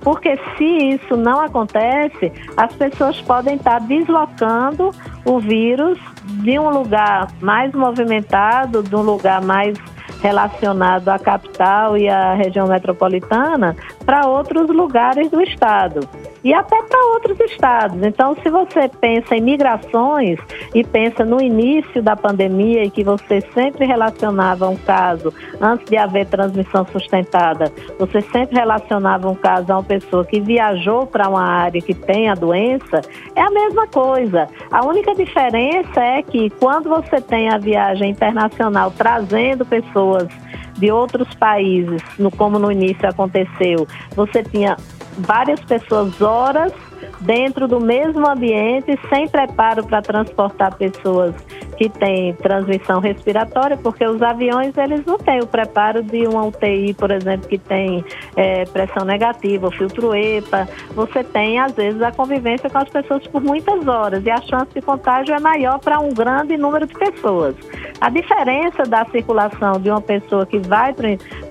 Porque 0.00 0.38
se 0.56 0.64
isso 0.64 1.16
não 1.16 1.40
acontece, 1.40 2.30
as 2.56 2.72
pessoas 2.74 3.20
podem 3.22 3.56
estar 3.56 3.80
deslocando 3.80 4.90
o 5.24 5.38
vírus 5.40 5.98
de 6.42 6.58
um 6.58 6.68
lugar 6.68 7.28
mais 7.40 7.72
movimentado, 7.72 8.82
de 8.82 8.94
um 8.94 9.00
lugar 9.00 9.40
mais 9.40 9.78
relacionado 10.24 11.10
à 11.10 11.18
capital 11.18 11.98
e 11.98 12.08
à 12.08 12.32
região 12.32 12.66
metropolitana 12.66 13.76
para 14.06 14.26
outros 14.26 14.70
lugares 14.70 15.30
do 15.30 15.42
estado. 15.42 16.00
E 16.44 16.52
até 16.52 16.80
para 16.82 17.00
outros 17.14 17.40
estados. 17.40 18.00
Então, 18.02 18.36
se 18.42 18.50
você 18.50 18.88
pensa 19.00 19.34
em 19.34 19.40
migrações 19.40 20.38
e 20.74 20.84
pensa 20.84 21.24
no 21.24 21.40
início 21.40 22.02
da 22.02 22.14
pandemia 22.14 22.84
e 22.84 22.90
que 22.90 23.02
você 23.02 23.40
sempre 23.54 23.86
relacionava 23.86 24.68
um 24.68 24.76
caso, 24.76 25.32
antes 25.60 25.86
de 25.86 25.96
haver 25.96 26.26
transmissão 26.26 26.86
sustentada, 26.92 27.72
você 27.98 28.20
sempre 28.20 28.56
relacionava 28.56 29.28
um 29.28 29.34
caso 29.34 29.72
a 29.72 29.76
uma 29.76 29.82
pessoa 29.82 30.24
que 30.24 30.38
viajou 30.38 31.06
para 31.06 31.28
uma 31.28 31.44
área 31.44 31.80
que 31.80 31.94
tem 31.94 32.28
a 32.28 32.34
doença, 32.34 33.00
é 33.34 33.40
a 33.40 33.50
mesma 33.50 33.86
coisa. 33.86 34.46
A 34.70 34.84
única 34.84 35.14
diferença 35.14 36.00
é 36.00 36.22
que 36.22 36.50
quando 36.50 36.90
você 36.90 37.20
tem 37.22 37.48
a 37.48 37.56
viagem 37.56 38.10
internacional 38.10 38.90
trazendo 38.90 39.64
pessoas 39.64 40.28
de 40.76 40.90
outros 40.90 41.32
países, 41.34 42.02
no, 42.18 42.30
como 42.30 42.58
no 42.58 42.70
início 42.70 43.08
aconteceu, 43.08 43.86
você 44.14 44.42
tinha 44.42 44.76
várias 45.18 45.60
pessoas 45.60 46.20
horas 46.20 46.72
dentro 47.20 47.66
do 47.66 47.80
mesmo 47.80 48.28
ambiente, 48.28 48.98
sem 49.08 49.28
preparo 49.28 49.84
para 49.84 50.02
transportar 50.02 50.74
pessoas 50.76 51.34
que 51.76 51.88
têm 51.88 52.34
transmissão 52.34 53.00
respiratória, 53.00 53.76
porque 53.76 54.06
os 54.06 54.22
aviões 54.22 54.76
eles 54.76 55.04
não 55.04 55.18
têm 55.18 55.40
o 55.40 55.46
preparo 55.46 56.02
de 56.02 56.26
uma 56.26 56.44
UTI, 56.44 56.94
por 56.94 57.10
exemplo, 57.10 57.48
que 57.48 57.58
tem 57.58 58.04
é, 58.36 58.64
pressão 58.66 59.04
negativa, 59.04 59.70
filtro 59.70 60.14
EPA. 60.14 60.68
Você 60.94 61.24
tem, 61.24 61.58
às 61.58 61.72
vezes, 61.72 62.00
a 62.02 62.12
convivência 62.12 62.70
com 62.70 62.78
as 62.78 62.88
pessoas 62.88 63.26
por 63.26 63.42
muitas 63.42 63.86
horas 63.86 64.24
e 64.24 64.30
a 64.30 64.40
chance 64.40 64.72
de 64.74 64.80
contágio 64.80 65.34
é 65.34 65.40
maior 65.40 65.78
para 65.80 65.98
um 65.98 66.10
grande 66.10 66.56
número 66.56 66.86
de 66.86 66.94
pessoas. 66.94 67.54
A 68.00 68.10
diferença 68.10 68.84
da 68.84 69.04
circulação 69.06 69.80
de 69.80 69.90
uma 69.90 70.00
pessoa 70.00 70.46
que 70.46 70.58
vai 70.58 70.94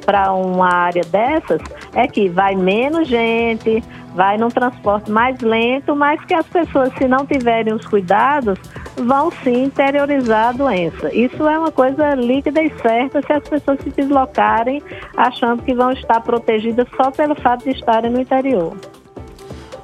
para 0.05 0.31
uma 0.33 0.71
área 0.71 1.03
dessas 1.03 1.61
é 1.93 2.07
que 2.07 2.29
vai 2.29 2.55
menos 2.55 3.07
gente, 3.07 3.83
vai 4.13 4.37
num 4.37 4.49
transporte 4.49 5.11
mais 5.11 5.39
lento, 5.41 5.95
mas 5.95 6.23
que 6.25 6.33
as 6.33 6.45
pessoas, 6.47 6.93
se 6.97 7.07
não 7.07 7.25
tiverem 7.25 7.73
os 7.73 7.85
cuidados, 7.85 8.57
vão 8.95 9.31
sim 9.43 9.65
interiorizar 9.65 10.49
a 10.49 10.51
doença. 10.51 11.13
Isso 11.13 11.47
é 11.47 11.57
uma 11.57 11.71
coisa 11.71 12.13
líquida 12.15 12.61
e 12.61 12.69
certa 12.79 13.21
se 13.21 13.33
as 13.33 13.47
pessoas 13.47 13.79
se 13.81 13.89
deslocarem 13.89 14.81
achando 15.17 15.63
que 15.63 15.73
vão 15.73 15.91
estar 15.91 16.21
protegidas 16.21 16.87
só 16.95 17.11
pelo 17.11 17.35
fato 17.35 17.63
de 17.63 17.71
estarem 17.71 18.11
no 18.11 18.21
interior. 18.21 18.75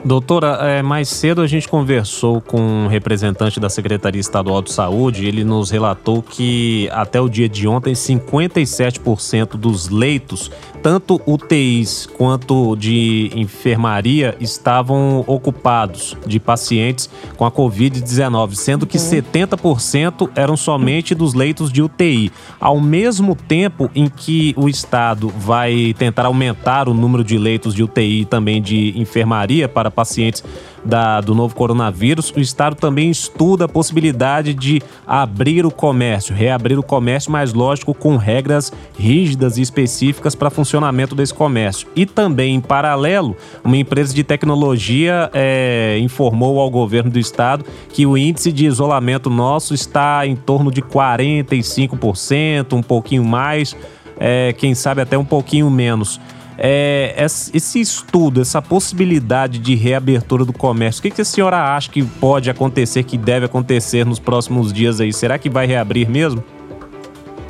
Doutora, 0.03 0.59
é, 0.61 0.81
mais 0.81 1.09
cedo 1.09 1.41
a 1.41 1.47
gente 1.47 1.67
conversou 1.67 2.39
com 2.39 2.59
um 2.59 2.87
representante 2.87 3.59
da 3.59 3.69
Secretaria 3.69 4.21
Estadual 4.21 4.61
de 4.61 4.71
Saúde. 4.71 5.25
Ele 5.25 5.43
nos 5.43 5.69
relatou 5.69 6.21
que 6.21 6.89
até 6.91 7.19
o 7.19 7.27
dia 7.27 7.49
de 7.49 7.67
ontem, 7.67 7.91
57% 7.91 9.57
dos 9.57 9.89
leitos 9.89 10.49
tanto 10.81 11.21
UTIs 11.25 12.05
quanto 12.05 12.75
de 12.75 13.31
enfermaria 13.35 14.35
estavam 14.39 15.23
ocupados 15.27 16.15
de 16.25 16.39
pacientes 16.39 17.09
com 17.35 17.45
a 17.45 17.51
Covid-19, 17.51 18.55
sendo 18.55 18.85
que 18.85 18.97
uhum. 18.97 19.03
70% 19.03 20.29
eram 20.35 20.55
somente 20.55 21.13
dos 21.13 21.33
leitos 21.33 21.71
de 21.71 21.81
UTI. 21.81 22.31
Ao 22.59 22.79
mesmo 22.79 23.35
tempo 23.35 23.89
em 23.93 24.09
que 24.09 24.53
o 24.57 24.69
Estado 24.69 25.29
vai 25.29 25.93
tentar 25.97 26.25
aumentar 26.25 26.87
o 26.87 26.93
número 26.93 27.23
de 27.23 27.37
leitos 27.37 27.73
de 27.73 27.83
UTI 27.83 28.21
e 28.21 28.25
também 28.25 28.61
de 28.61 28.97
enfermaria 28.97 29.67
para 29.67 29.88
pacientes 29.91 30.43
da, 30.83 31.21
do 31.21 31.35
novo 31.35 31.55
coronavírus, 31.55 32.31
o 32.35 32.39
Estado 32.39 32.75
também 32.75 33.09
estuda 33.09 33.65
a 33.65 33.67
possibilidade 33.67 34.53
de 34.53 34.81
abrir 35.05 35.65
o 35.65 35.71
comércio, 35.71 36.33
reabrir 36.33 36.77
o 36.79 36.83
comércio, 36.83 37.31
mas 37.31 37.53
lógico, 37.53 37.93
com 37.93 38.15
regras 38.17 38.71
rígidas 38.97 39.57
e 39.57 39.61
específicas 39.61 40.35
para 40.35 40.49
funcionamento 40.49 41.15
desse 41.15 41.33
comércio. 41.33 41.87
E 41.95 42.05
também, 42.05 42.55
em 42.55 42.61
paralelo, 42.61 43.35
uma 43.63 43.77
empresa 43.77 44.13
de 44.13 44.23
tecnologia 44.23 45.29
é, 45.33 45.97
informou 45.99 46.59
ao 46.59 46.69
governo 46.69 47.11
do 47.11 47.19
Estado 47.19 47.65
que 47.91 48.05
o 48.05 48.17
índice 48.17 48.51
de 48.51 48.65
isolamento 48.65 49.29
nosso 49.29 49.73
está 49.73 50.25
em 50.25 50.35
torno 50.35 50.71
de 50.71 50.81
45%, 50.81 52.73
um 52.73 52.81
pouquinho 52.81 53.23
mais, 53.23 53.75
é, 54.19 54.53
quem 54.57 54.73
sabe 54.75 55.01
até 55.01 55.17
um 55.17 55.25
pouquinho 55.25 55.69
menos 55.69 56.19
é, 56.61 57.15
esse 57.17 57.79
estudo, 57.79 58.41
essa 58.41 58.61
possibilidade 58.61 59.59
de 59.59 59.75
reabertura 59.75 60.43
do 60.43 60.53
comércio, 60.53 60.99
o 60.99 61.03
que, 61.03 61.11
que 61.11 61.21
a 61.21 61.25
senhora 61.25 61.75
acha 61.75 61.89
que 61.89 62.03
pode 62.03 62.49
acontecer, 62.49 63.03
que 63.03 63.17
deve 63.17 63.45
acontecer 63.45 64.05
nos 64.05 64.19
próximos 64.19 64.73
dias 64.73 64.99
aí? 64.99 65.13
Será 65.13 65.37
que 65.37 65.49
vai 65.49 65.65
reabrir 65.65 66.09
mesmo? 66.09 66.43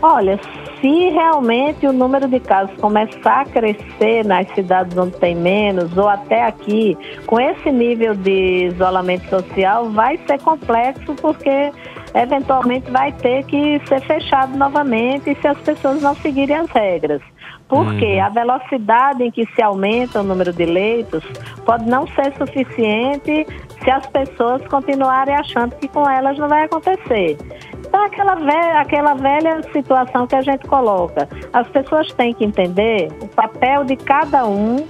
Olha, 0.01 0.39
se 0.79 1.09
realmente 1.09 1.85
o 1.85 1.91
número 1.91 2.27
de 2.27 2.39
casos 2.39 2.73
começar 2.79 3.41
a 3.41 3.45
crescer 3.45 4.23
nas 4.23 4.47
cidades 4.53 4.97
onde 4.97 5.17
tem 5.17 5.35
menos, 5.35 5.97
ou 5.97 6.07
até 6.07 6.45
aqui, 6.45 6.97
com 7.25 7.39
esse 7.39 7.69
nível 7.71 8.15
de 8.15 8.67
isolamento 8.67 9.27
social, 9.29 9.89
vai 9.89 10.17
ser 10.25 10.39
complexo, 10.41 11.13
porque 11.15 11.71
eventualmente 12.13 12.89
vai 12.91 13.11
ter 13.11 13.43
que 13.45 13.81
ser 13.87 14.01
fechado 14.01 14.57
novamente 14.57 15.35
se 15.39 15.47
as 15.47 15.57
pessoas 15.59 16.01
não 16.01 16.15
seguirem 16.15 16.55
as 16.55 16.69
regras. 16.71 17.21
Porque 17.67 18.15
uhum. 18.15 18.23
a 18.23 18.29
velocidade 18.29 19.23
em 19.23 19.31
que 19.31 19.45
se 19.53 19.61
aumenta 19.61 20.21
o 20.21 20.23
número 20.23 20.51
de 20.51 20.65
leitos 20.65 21.23
pode 21.65 21.87
não 21.87 22.07
ser 22.07 22.33
suficiente 22.35 23.45
se 23.83 23.91
as 23.91 24.05
pessoas 24.07 24.65
continuarem 24.67 25.35
achando 25.35 25.75
que 25.75 25.87
com 25.87 26.09
elas 26.09 26.37
não 26.37 26.49
vai 26.49 26.63
acontecer. 26.65 27.37
Então, 27.77 28.03
aquela 28.03 28.35
velha, 28.35 28.79
aquela 28.79 29.13
velha 29.13 29.61
situação 29.71 30.27
que 30.27 30.35
a 30.35 30.41
gente 30.41 30.67
coloca. 30.67 31.27
As 31.53 31.67
pessoas 31.69 32.11
têm 32.13 32.33
que 32.33 32.45
entender 32.45 33.09
o 33.21 33.27
papel 33.27 33.83
de 33.83 33.95
cada 33.95 34.45
um 34.45 34.85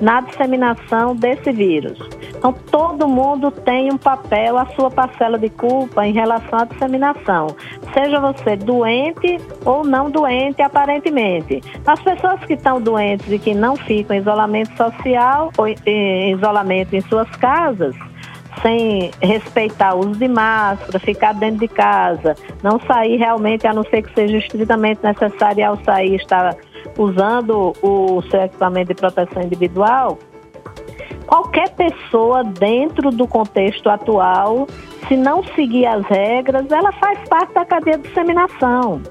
na 0.00 0.20
disseminação 0.20 1.16
desse 1.16 1.50
vírus. 1.52 1.98
Então, 2.44 2.52
todo 2.70 3.08
mundo 3.08 3.50
tem 3.50 3.90
um 3.90 3.96
papel, 3.96 4.58
a 4.58 4.66
sua 4.74 4.90
parcela 4.90 5.38
de 5.38 5.48
culpa 5.48 6.06
em 6.06 6.12
relação 6.12 6.58
à 6.58 6.64
disseminação. 6.66 7.46
Seja 7.94 8.20
você 8.20 8.54
doente 8.54 9.40
ou 9.64 9.82
não 9.82 10.10
doente, 10.10 10.60
aparentemente. 10.60 11.62
As 11.86 11.98
pessoas 12.02 12.44
que 12.44 12.52
estão 12.52 12.82
doentes 12.82 13.32
e 13.32 13.38
que 13.38 13.54
não 13.54 13.76
ficam 13.76 14.14
em 14.14 14.20
isolamento 14.20 14.76
social 14.76 15.50
ou 15.56 15.68
em 15.68 16.32
isolamento 16.32 16.94
em 16.94 17.00
suas 17.00 17.30
casas, 17.36 17.96
sem 18.60 19.10
respeitar 19.22 19.94
o 19.94 20.00
uso 20.00 20.18
de 20.18 20.28
máscara, 20.28 20.98
ficar 20.98 21.32
dentro 21.32 21.60
de 21.60 21.68
casa, 21.68 22.36
não 22.62 22.78
sair 22.80 23.16
realmente, 23.16 23.66
a 23.66 23.72
não 23.72 23.84
ser 23.84 24.02
que 24.02 24.12
seja 24.12 24.36
estritamente 24.36 25.00
necessário 25.02 25.66
ao 25.66 25.82
sair 25.82 26.16
estar 26.16 26.54
usando 26.98 27.72
o 27.82 28.20
seu 28.30 28.42
equipamento 28.42 28.88
de 28.88 29.00
proteção 29.00 29.42
individual, 29.42 30.18
qualquer 31.34 31.70
pessoa 31.70 32.44
dentro 32.44 33.10
do 33.10 33.26
contexto 33.26 33.90
atual, 33.90 34.68
se 35.08 35.16
não 35.16 35.42
seguir 35.42 35.84
as 35.84 36.06
regras, 36.06 36.70
ela 36.70 36.92
faz 36.92 37.18
parte 37.28 37.52
da 37.54 37.64
cadeia 37.64 37.98
de 37.98 38.06
disseminação. 38.06 39.02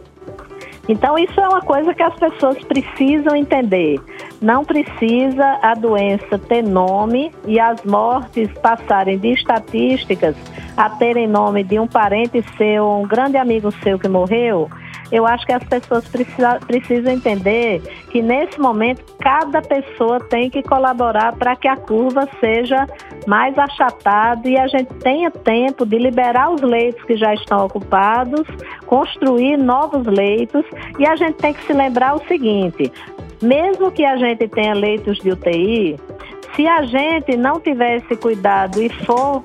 Então, 0.87 1.17
isso 1.17 1.37
é 1.39 1.47
uma 1.49 1.61
coisa 1.61 1.93
que 1.93 2.01
as 2.01 2.15
pessoas 2.15 2.57
precisam 2.63 3.35
entender. 3.35 3.99
Não 4.41 4.63
precisa 4.63 5.59
a 5.61 5.73
doença 5.73 6.39
ter 6.39 6.61
nome 6.61 7.29
e 7.45 7.59
as 7.59 7.83
mortes 7.83 8.49
passarem 8.53 9.17
de 9.17 9.33
estatísticas 9.33 10.35
a 10.77 10.89
terem 10.89 11.27
nome 11.27 11.61
de 11.61 11.77
um 11.77 11.87
parente 11.87 12.41
seu, 12.57 12.89
um 12.89 13.03
grande 13.05 13.35
amigo 13.35 13.69
seu 13.83 13.99
que 13.99 14.07
morreu 14.07 14.69
eu 15.13 15.27
acho 15.27 15.45
que 15.45 15.53
as 15.53 15.63
pessoas 15.63 16.07
precisa, 16.07 16.59
precisam 16.65 17.13
entender 17.13 17.83
que 18.09 18.19
nesse 18.19 18.59
momento 18.59 19.03
cada 19.19 19.61
pessoa 19.61 20.19
tem 20.19 20.49
que 20.49 20.63
colaborar 20.63 21.35
para 21.35 21.55
que 21.55 21.67
a 21.67 21.77
curva 21.77 22.27
seja 22.39 22.87
mais 23.27 23.55
achatada 23.55 24.49
e 24.49 24.57
a 24.57 24.65
gente 24.65 24.91
tenha 24.95 25.29
tempo 25.29 25.85
de 25.85 25.99
liberar 25.99 26.49
os 26.49 26.61
leitos 26.61 27.03
que 27.03 27.15
já 27.15 27.31
estão 27.35 27.63
ocupados, 27.63 28.41
construir 28.87 29.55
novos 29.55 30.07
leitos 30.07 30.65
e 30.97 31.05
a 31.05 31.15
gente 31.15 31.35
tem 31.35 31.53
que 31.53 31.63
se 31.63 31.73
lembrar 31.73 32.15
o 32.15 32.27
seguinte: 32.27 32.91
mesmo 33.39 33.91
que 33.91 34.03
a 34.03 34.17
gente 34.17 34.47
tenha 34.47 34.73
leitos 34.73 35.19
de 35.19 35.29
UTI, 35.29 35.99
se 36.55 36.67
a 36.67 36.81
gente 36.85 37.37
não 37.37 37.59
tiver 37.59 37.97
esse 37.97 38.15
cuidado 38.15 38.81
e 38.81 38.89
for 39.05 39.43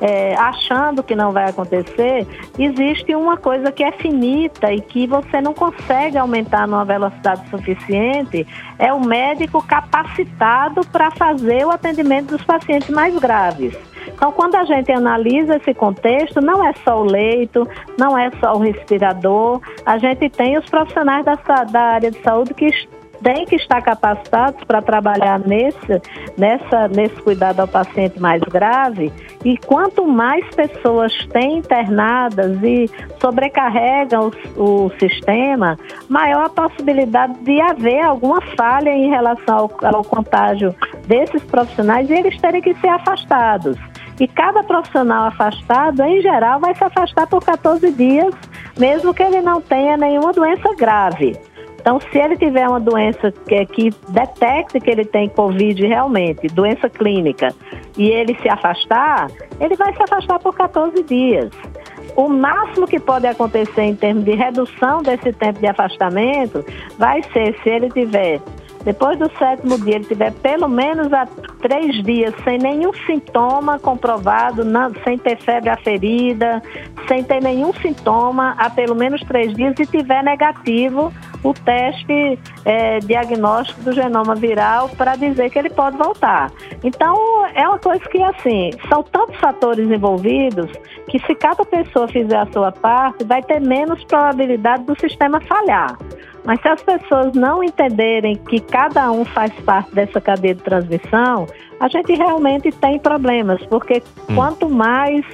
é, 0.00 0.34
achando 0.34 1.02
que 1.02 1.14
não 1.14 1.32
vai 1.32 1.50
acontecer, 1.50 2.26
existe 2.58 3.14
uma 3.14 3.36
coisa 3.36 3.70
que 3.70 3.84
é 3.84 3.92
finita 3.92 4.72
e 4.72 4.80
que 4.80 5.06
você 5.06 5.40
não 5.40 5.52
consegue 5.52 6.16
aumentar 6.16 6.66
numa 6.66 6.84
velocidade 6.84 7.48
suficiente, 7.50 8.46
é 8.78 8.92
o 8.92 9.00
médico 9.00 9.62
capacitado 9.62 10.80
para 10.86 11.10
fazer 11.10 11.66
o 11.66 11.70
atendimento 11.70 12.36
dos 12.36 12.44
pacientes 12.44 12.88
mais 12.88 13.16
graves. 13.18 13.76
Então, 14.06 14.32
quando 14.32 14.54
a 14.54 14.64
gente 14.64 14.90
analisa 14.90 15.56
esse 15.56 15.74
contexto, 15.74 16.40
não 16.40 16.66
é 16.66 16.72
só 16.84 17.00
o 17.00 17.04
leito, 17.04 17.68
não 17.98 18.16
é 18.16 18.30
só 18.40 18.54
o 18.54 18.58
respirador, 18.58 19.60
a 19.84 19.98
gente 19.98 20.28
tem 20.30 20.58
os 20.58 20.66
profissionais 20.66 21.24
da, 21.24 21.36
da 21.64 21.80
área 21.80 22.10
de 22.10 22.20
saúde 22.22 22.54
que 22.54 22.70
têm 23.22 23.44
que 23.44 23.56
estar 23.56 23.80
capacitados 23.82 24.62
para 24.64 24.82
trabalhar 24.82 25.38
nesse, 25.40 26.00
nessa, 26.36 26.88
nesse 26.88 27.16
cuidado 27.22 27.60
ao 27.60 27.68
paciente 27.68 28.20
mais 28.20 28.40
grave. 28.42 29.12
E 29.44 29.56
quanto 29.58 30.06
mais 30.06 30.44
pessoas 30.54 31.12
têm 31.26 31.58
internadas 31.58 32.62
e 32.62 32.90
sobrecarregam 33.20 34.30
o, 34.56 34.62
o 34.62 34.92
sistema, 34.98 35.78
maior 36.08 36.46
a 36.46 36.48
possibilidade 36.48 37.34
de 37.40 37.60
haver 37.60 38.02
alguma 38.02 38.40
falha 38.56 38.90
em 38.90 39.08
relação 39.08 39.70
ao, 39.82 39.94
ao 39.94 40.04
contágio 40.04 40.74
desses 41.06 41.42
profissionais 41.44 42.08
e 42.10 42.14
eles 42.14 42.38
terem 42.40 42.60
que 42.60 42.74
ser 42.74 42.88
afastados. 42.88 43.76
E 44.20 44.28
cada 44.28 44.62
profissional 44.62 45.28
afastado, 45.28 46.02
em 46.02 46.20
geral, 46.20 46.60
vai 46.60 46.74
se 46.74 46.84
afastar 46.84 47.26
por 47.26 47.42
14 47.42 47.90
dias, 47.92 48.34
mesmo 48.78 49.14
que 49.14 49.22
ele 49.22 49.40
não 49.40 49.62
tenha 49.62 49.96
nenhuma 49.96 50.30
doença 50.34 50.74
grave. 50.76 51.38
Então, 51.80 51.98
se 51.98 52.18
ele 52.18 52.36
tiver 52.36 52.68
uma 52.68 52.78
doença 52.78 53.32
que, 53.32 53.64
que 53.66 53.90
detecte 54.10 54.78
que 54.80 54.90
ele 54.90 55.04
tem 55.04 55.30
Covid 55.30 55.86
realmente, 55.86 56.46
doença 56.48 56.90
clínica, 56.90 57.54
e 57.96 58.10
ele 58.10 58.36
se 58.42 58.48
afastar, 58.50 59.28
ele 59.58 59.74
vai 59.76 59.94
se 59.94 60.02
afastar 60.02 60.38
por 60.40 60.54
14 60.54 61.02
dias. 61.04 61.50
O 62.16 62.28
máximo 62.28 62.86
que 62.86 63.00
pode 63.00 63.26
acontecer 63.26 63.82
em 63.82 63.96
termos 63.96 64.24
de 64.24 64.32
redução 64.32 65.02
desse 65.02 65.32
tempo 65.32 65.58
de 65.58 65.66
afastamento 65.66 66.62
vai 66.98 67.22
ser 67.32 67.56
se 67.62 67.70
ele 67.70 67.88
tiver 67.88 68.40
depois 68.84 69.18
do 69.18 69.30
sétimo 69.36 69.78
dia, 69.78 69.96
ele 69.96 70.04
tiver 70.04 70.32
pelo 70.32 70.66
menos 70.66 71.12
há 71.12 71.26
três 71.60 72.02
dias 72.02 72.34
sem 72.44 72.56
nenhum 72.56 72.92
sintoma 73.06 73.78
comprovado, 73.78 74.64
não, 74.64 74.90
sem 75.04 75.18
ter 75.18 75.36
febre 75.36 75.68
aferida, 75.68 76.62
sem 77.06 77.22
ter 77.22 77.42
nenhum 77.42 77.74
sintoma 77.74 78.54
há 78.56 78.70
pelo 78.70 78.94
menos 78.94 79.20
três 79.22 79.52
dias 79.54 79.74
e 79.78 79.84
tiver 79.84 80.22
negativo 80.24 81.12
o 81.42 81.54
teste 81.54 82.38
é, 82.64 82.98
diagnóstico 83.00 83.80
do 83.82 83.92
genoma 83.92 84.34
viral 84.34 84.88
para 84.90 85.16
dizer 85.16 85.50
que 85.50 85.58
ele 85.58 85.70
pode 85.70 85.96
voltar. 85.96 86.50
Então, 86.84 87.16
é 87.54 87.66
uma 87.66 87.78
coisa 87.78 88.04
que, 88.08 88.22
assim, 88.22 88.70
são 88.88 89.02
tantos 89.02 89.36
fatores 89.36 89.90
envolvidos 89.90 90.70
que 91.08 91.18
se 91.20 91.34
cada 91.34 91.64
pessoa 91.64 92.06
fizer 92.08 92.38
a 92.38 92.46
sua 92.52 92.72
parte, 92.72 93.24
vai 93.24 93.42
ter 93.42 93.60
menos 93.60 94.02
probabilidade 94.04 94.84
do 94.84 94.98
sistema 95.00 95.40
falhar. 95.40 95.96
Mas 96.44 96.60
se 96.62 96.68
as 96.68 96.82
pessoas 96.82 97.34
não 97.34 97.62
entenderem 97.62 98.36
que 98.36 98.60
cada 98.60 99.10
um 99.10 99.24
faz 99.24 99.52
parte 99.60 99.94
dessa 99.94 100.20
cadeia 100.20 100.54
de 100.54 100.62
transmissão, 100.62 101.46
a 101.78 101.88
gente 101.88 102.12
realmente 102.14 102.70
tem 102.72 102.98
problemas, 102.98 103.64
porque 103.66 104.02
hum. 104.28 104.34
quanto 104.34 104.68
mais 104.68 105.24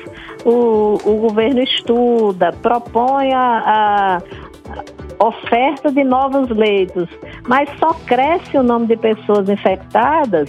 o, 0.44 0.94
o 1.04 1.16
governo 1.18 1.60
estuda, 1.60 2.52
propõe 2.62 3.32
a, 3.32 3.62
a 3.66 4.22
oferta 5.18 5.90
de 5.90 6.04
novos 6.04 6.49
leitos, 6.50 7.08
mas 7.46 7.68
só 7.78 7.92
cresce 8.06 8.56
o 8.56 8.62
número 8.62 8.88
de 8.88 8.96
pessoas 8.96 9.49
infectadas, 9.49 10.49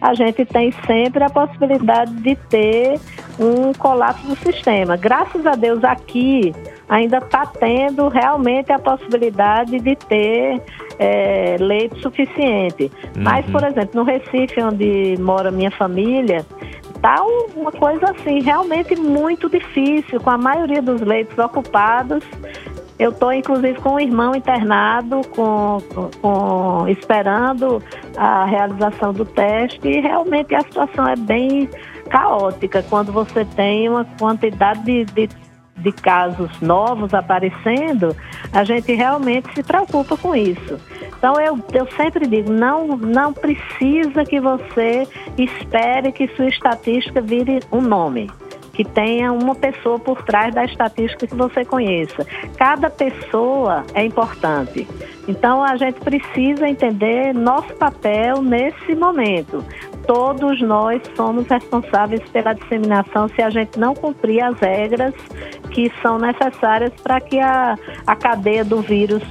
a 0.00 0.14
gente 0.14 0.44
tem 0.44 0.72
sempre 0.86 1.24
a 1.24 1.30
possibilidade 1.30 2.12
de 2.14 2.36
ter 2.48 3.00
um 3.38 3.72
colapso 3.72 4.26
do 4.26 4.36
sistema. 4.36 4.96
Graças 4.96 5.44
a 5.44 5.52
Deus 5.52 5.82
aqui 5.82 6.52
ainda 6.88 7.18
está 7.18 7.44
tendo 7.46 8.08
realmente 8.08 8.72
a 8.72 8.78
possibilidade 8.78 9.78
de 9.78 9.96
ter 9.96 10.62
é, 10.98 11.56
leite 11.58 12.00
suficiente. 12.00 12.84
Uhum. 13.16 13.22
Mas, 13.22 13.44
por 13.46 13.62
exemplo, 13.62 13.90
no 13.94 14.04
Recife, 14.04 14.60
onde 14.62 15.16
mora 15.18 15.50
minha 15.50 15.70
família, 15.70 16.46
está 16.94 17.22
uma 17.54 17.70
coisa 17.70 18.10
assim 18.10 18.40
realmente 18.40 18.96
muito 18.96 19.48
difícil, 19.48 20.20
com 20.20 20.30
a 20.30 20.38
maioria 20.38 20.80
dos 20.80 21.00
leitos 21.00 21.38
ocupados. 21.38 22.24
Eu 22.98 23.10
estou, 23.10 23.32
inclusive, 23.32 23.80
com 23.80 23.90
um 23.90 24.00
irmão 24.00 24.34
internado, 24.34 25.20
com, 25.28 25.78
com, 26.20 26.88
esperando 26.88 27.82
a 28.16 28.44
realização 28.44 29.12
do 29.12 29.24
teste, 29.24 29.86
e 29.86 30.00
realmente 30.00 30.54
a 30.54 30.62
situação 30.62 31.06
é 31.08 31.14
bem 31.14 31.68
caótica. 32.10 32.84
Quando 32.88 33.12
você 33.12 33.44
tem 33.44 33.88
uma 33.88 34.04
quantidade 34.18 34.82
de, 34.82 35.04
de 35.04 35.28
de 35.78 35.92
casos 35.92 36.50
novos 36.60 37.14
aparecendo, 37.14 38.14
a 38.52 38.64
gente 38.64 38.92
realmente 38.94 39.52
se 39.54 39.62
preocupa 39.62 40.16
com 40.16 40.34
isso. 40.34 40.78
Então 41.16 41.40
eu, 41.40 41.58
eu 41.72 41.86
sempre 41.96 42.26
digo, 42.26 42.52
não, 42.52 42.96
não 42.96 43.32
precisa 43.32 44.24
que 44.24 44.40
você 44.40 45.06
espere 45.36 46.12
que 46.12 46.28
sua 46.34 46.48
estatística 46.48 47.20
vire 47.20 47.60
um 47.72 47.80
nome 47.80 48.30
que 48.78 48.84
tenha 48.84 49.32
uma 49.32 49.56
pessoa 49.56 49.98
por 49.98 50.22
trás 50.22 50.54
da 50.54 50.64
estatística 50.64 51.26
que 51.26 51.34
você 51.34 51.64
conheça. 51.64 52.24
Cada 52.56 52.88
pessoa 52.88 53.84
é 53.92 54.04
importante. 54.04 54.86
Então 55.26 55.64
a 55.64 55.76
gente 55.76 55.98
precisa 55.98 56.68
entender 56.68 57.34
nosso 57.34 57.74
papel 57.74 58.40
nesse 58.40 58.94
momento 58.94 59.64
todos 60.06 60.58
nós 60.62 61.02
somos 61.14 61.46
responsáveis 61.48 62.22
pela 62.30 62.54
disseminação 62.54 63.28
se 63.28 63.42
a 63.42 63.50
gente 63.50 63.78
não 63.78 63.94
cumprir 63.94 64.40
as 64.40 64.58
regras 64.58 65.12
que 65.70 65.92
são 66.00 66.18
necessárias 66.18 66.94
para 67.02 67.20
que 67.20 67.38
a, 67.38 67.76
a 68.06 68.16
cadeia 68.16 68.64
do 68.64 68.80
vírus 68.80 69.22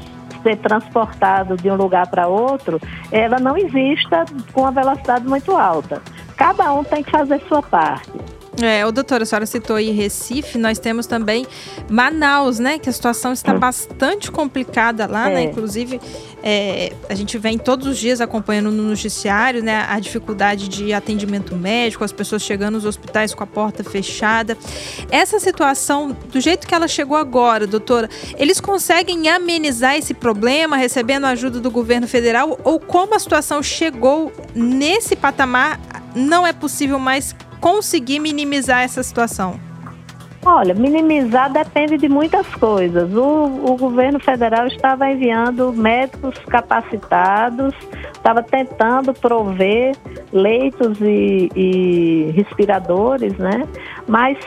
ser 0.44 0.56
transportado 0.58 1.58
de 1.58 1.72
um 1.72 1.76
lugar 1.76 2.08
para 2.12 2.28
outro, 2.28 2.80
ela 3.12 3.40
não 3.40 3.58
exista 3.58 4.24
com 4.54 4.62
uma 4.62 4.72
velocidade 4.72 5.28
muito 5.28 5.58
alta. 5.58 6.00
Cada 6.36 6.72
um 6.72 6.84
tem 6.84 7.02
que 7.02 7.10
fazer 7.10 7.42
sua 7.48 7.64
parte. 7.64 8.37
É, 8.62 8.84
o 8.86 8.92
doutor, 8.92 9.22
a 9.22 9.26
senhora 9.26 9.46
citou 9.46 9.76
aí 9.76 9.92
Recife, 9.92 10.58
nós 10.58 10.80
temos 10.80 11.06
também 11.06 11.46
Manaus, 11.90 12.58
né? 12.58 12.80
Que 12.80 12.90
a 12.90 12.92
situação 12.92 13.32
está 13.32 13.54
bastante 13.54 14.32
complicada 14.32 15.06
lá, 15.06 15.26
né? 15.26 15.32
é. 15.32 15.36
né? 15.36 15.44
Inclusive, 15.44 16.02
é, 16.42 16.92
a 17.08 17.14
gente 17.14 17.38
vem 17.38 17.58
todos 17.58 17.86
os 17.86 17.98
dias 18.00 18.20
acompanhando 18.20 18.72
no 18.72 18.84
noticiário, 18.84 19.64
né? 19.64 19.86
A 19.88 20.00
dificuldade 20.00 20.68
de 20.68 20.92
atendimento 20.92 21.56
médico, 21.56 22.04
as 22.04 22.12
pessoas 22.12 22.42
chegando 22.42 22.74
nos 22.76 22.86
hospitais 22.86 23.34
com 23.34 23.44
a 23.44 23.48
porta 23.48 23.84
fechada. 23.84 24.58
Essa 25.12 25.40
situação, 25.40 26.18
do 26.32 26.42
jeito 26.42 26.68
que 26.68 26.74
ela 26.74 26.88
chegou 26.88 27.16
agora, 27.16 27.68
doutora, 27.68 28.10
eles 28.38 28.60
conseguem 28.60 29.30
amenizar 29.30 29.96
esse 29.96 30.16
problema 30.16 30.78
recebendo 30.78 31.26
a 31.26 31.30
ajuda 31.30 31.60
do 31.60 31.70
governo 31.70 32.08
federal? 32.08 32.60
Ou 32.64 32.80
como 32.80 33.14
a 33.14 33.20
situação 33.20 33.62
chegou 33.62 34.32
nesse 34.56 35.16
patamar, 35.16 35.80
não 36.16 36.46
é 36.46 36.54
possível 36.54 36.98
mais 36.98 37.36
conseguir 37.60 38.20
minimizar 38.20 38.82
essa 38.84 39.02
situação? 39.04 39.60
Olha, 40.46 40.74
minimizar 40.74 41.52
depende 41.52 41.98
de 41.98 42.08
muitas 42.08 42.48
coisas. 42.56 43.14
O, 43.14 43.72
o 43.72 43.76
governo 43.76 44.18
federal 44.18 44.66
estava 44.68 45.10
enviando 45.12 45.74
médicos 45.74 46.38
capacitados, 46.48 47.74
estava 48.14 48.42
tentando 48.42 49.14
prover 49.14 49.94
leitos 50.32 51.02
e, 51.02 51.50
e 51.54 52.32
respiradores, 52.34 53.38
né? 53.38 53.68
Mas 54.08 54.38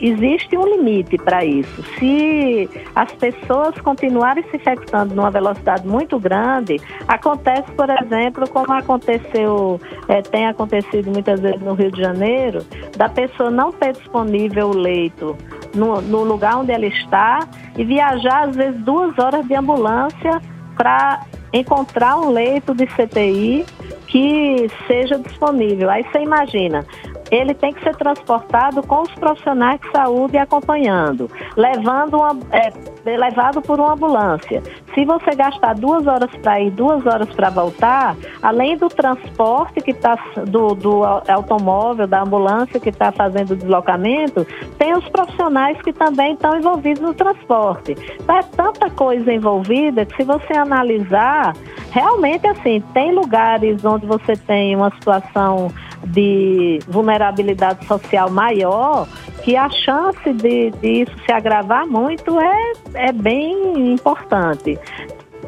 existe 0.00 0.56
um 0.56 0.64
limite 0.64 1.16
para 1.18 1.44
isso. 1.44 1.82
Se 1.98 2.68
as 2.94 3.12
pessoas 3.12 3.78
continuarem 3.80 4.44
se 4.50 4.56
infectando 4.56 5.14
numa 5.14 5.30
velocidade 5.30 5.86
muito 5.86 6.18
grande, 6.18 6.80
acontece, 7.08 7.70
por 7.72 7.88
exemplo, 7.90 8.48
como 8.48 8.72
aconteceu, 8.72 9.80
é, 10.08 10.22
tem 10.22 10.46
acontecido 10.46 11.10
muitas 11.10 11.40
vezes 11.40 11.60
no 11.60 11.74
Rio 11.74 11.90
de 11.90 12.00
Janeiro, 12.00 12.64
da 12.96 13.08
pessoa 13.08 13.50
não 13.50 13.72
ter 13.72 13.92
disponível 13.92 14.68
o 14.68 14.76
leito 14.76 15.36
no, 15.74 16.00
no 16.00 16.24
lugar 16.24 16.58
onde 16.58 16.72
ela 16.72 16.86
está 16.86 17.46
e 17.76 17.84
viajar 17.84 18.48
às 18.48 18.56
vezes 18.56 18.80
duas 18.82 19.16
horas 19.18 19.46
de 19.46 19.54
ambulância 19.54 20.40
para 20.76 21.22
encontrar 21.52 22.18
um 22.18 22.30
leito 22.30 22.74
de 22.74 22.86
CTI 22.86 23.64
que 24.06 24.68
seja 24.86 25.18
disponível. 25.18 25.90
Aí 25.90 26.04
você 26.04 26.18
imagina, 26.20 26.84
ele 27.30 27.54
tem 27.54 27.72
que 27.72 27.82
ser 27.82 27.96
transportado 27.96 28.82
com 28.82 29.02
os 29.02 29.12
profissionais 29.14 29.80
de 29.80 29.90
saúde 29.90 30.36
acompanhando, 30.36 31.30
levando 31.56 32.16
uma, 32.18 32.38
é, 32.52 32.72
levado 33.16 33.60
por 33.62 33.78
uma 33.80 33.92
ambulância. 33.92 34.62
Se 34.94 35.04
você 35.04 35.34
gastar 35.34 35.74
duas 35.74 36.06
horas 36.06 36.30
para 36.42 36.60
ir, 36.60 36.70
duas 36.70 37.04
horas 37.04 37.28
para 37.34 37.50
voltar, 37.50 38.16
além 38.42 38.76
do 38.76 38.88
transporte 38.88 39.80
que 39.80 39.90
está 39.90 40.16
do, 40.46 40.74
do 40.74 41.04
automóvel, 41.04 42.06
da 42.06 42.22
ambulância 42.22 42.80
que 42.80 42.88
está 42.88 43.12
fazendo 43.12 43.52
o 43.52 43.56
deslocamento, 43.56 44.46
os 44.96 45.08
profissionais 45.08 45.80
que 45.82 45.92
também 45.92 46.34
estão 46.34 46.56
envolvidos 46.56 47.02
no 47.02 47.14
transporte. 47.14 47.96
Então, 48.20 48.36
é 48.36 48.42
tanta 48.42 48.90
coisa 48.90 49.32
envolvida 49.32 50.04
que 50.04 50.16
se 50.16 50.24
você 50.24 50.54
analisar, 50.54 51.54
realmente 51.90 52.46
assim, 52.46 52.82
tem 52.92 53.14
lugares 53.14 53.84
onde 53.84 54.06
você 54.06 54.36
tem 54.36 54.74
uma 54.76 54.90
situação 54.90 55.70
de 56.06 56.78
vulnerabilidade 56.86 57.84
social 57.86 58.30
maior, 58.30 59.08
que 59.42 59.56
a 59.56 59.68
chance 59.70 60.32
de, 60.32 60.70
de 60.70 61.02
isso 61.02 61.16
se 61.24 61.32
agravar 61.32 61.86
muito 61.86 62.38
é, 62.40 62.72
é 62.94 63.12
bem 63.12 63.92
importante. 63.92 64.78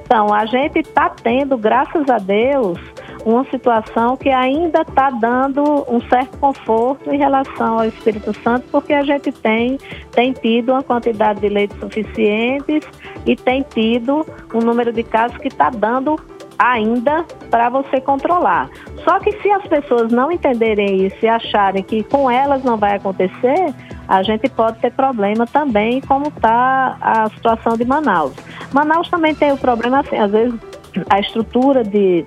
Então, 0.04 0.32
a 0.32 0.46
gente 0.46 0.78
está 0.78 1.10
tendo, 1.10 1.58
graças 1.58 2.08
a 2.08 2.18
Deus, 2.18 2.78
uma 3.24 3.44
situação 3.50 4.16
que 4.16 4.28
ainda 4.30 4.82
está 4.82 5.10
dando 5.10 5.62
um 5.88 6.00
certo 6.08 6.38
conforto 6.38 7.12
em 7.12 7.18
relação 7.18 7.78
ao 7.78 7.84
Espírito 7.86 8.32
Santo, 8.42 8.66
porque 8.70 8.92
a 8.92 9.02
gente 9.02 9.30
tem, 9.32 9.78
tem 10.12 10.32
tido 10.32 10.72
uma 10.72 10.82
quantidade 10.82 11.40
de 11.40 11.48
leitos 11.48 11.78
suficientes 11.78 12.86
e 13.26 13.36
tem 13.36 13.62
tido 13.62 14.26
um 14.54 14.60
número 14.60 14.92
de 14.92 15.02
casos 15.02 15.36
que 15.38 15.48
está 15.48 15.70
dando 15.70 16.16
ainda 16.58 17.24
para 17.50 17.68
você 17.68 18.00
controlar. 18.00 18.68
Só 19.04 19.20
que 19.20 19.32
se 19.40 19.50
as 19.50 19.66
pessoas 19.66 20.10
não 20.10 20.32
entenderem 20.32 21.06
isso 21.06 21.16
e 21.22 21.28
acharem 21.28 21.82
que 21.82 22.02
com 22.02 22.30
elas 22.30 22.64
não 22.64 22.76
vai 22.76 22.96
acontecer, 22.96 23.74
a 24.08 24.22
gente 24.22 24.48
pode 24.48 24.78
ter 24.80 24.92
problema 24.92 25.46
também, 25.46 26.00
como 26.00 26.28
está 26.28 26.96
a 27.00 27.30
situação 27.30 27.76
de 27.76 27.84
Manaus. 27.84 28.32
Manaus 28.72 29.08
também 29.08 29.34
tem 29.34 29.52
o 29.52 29.56
problema, 29.56 30.00
assim, 30.00 30.16
às 30.16 30.30
vezes 30.30 30.54
a 31.08 31.20
estrutura 31.20 31.84
de, 31.84 32.24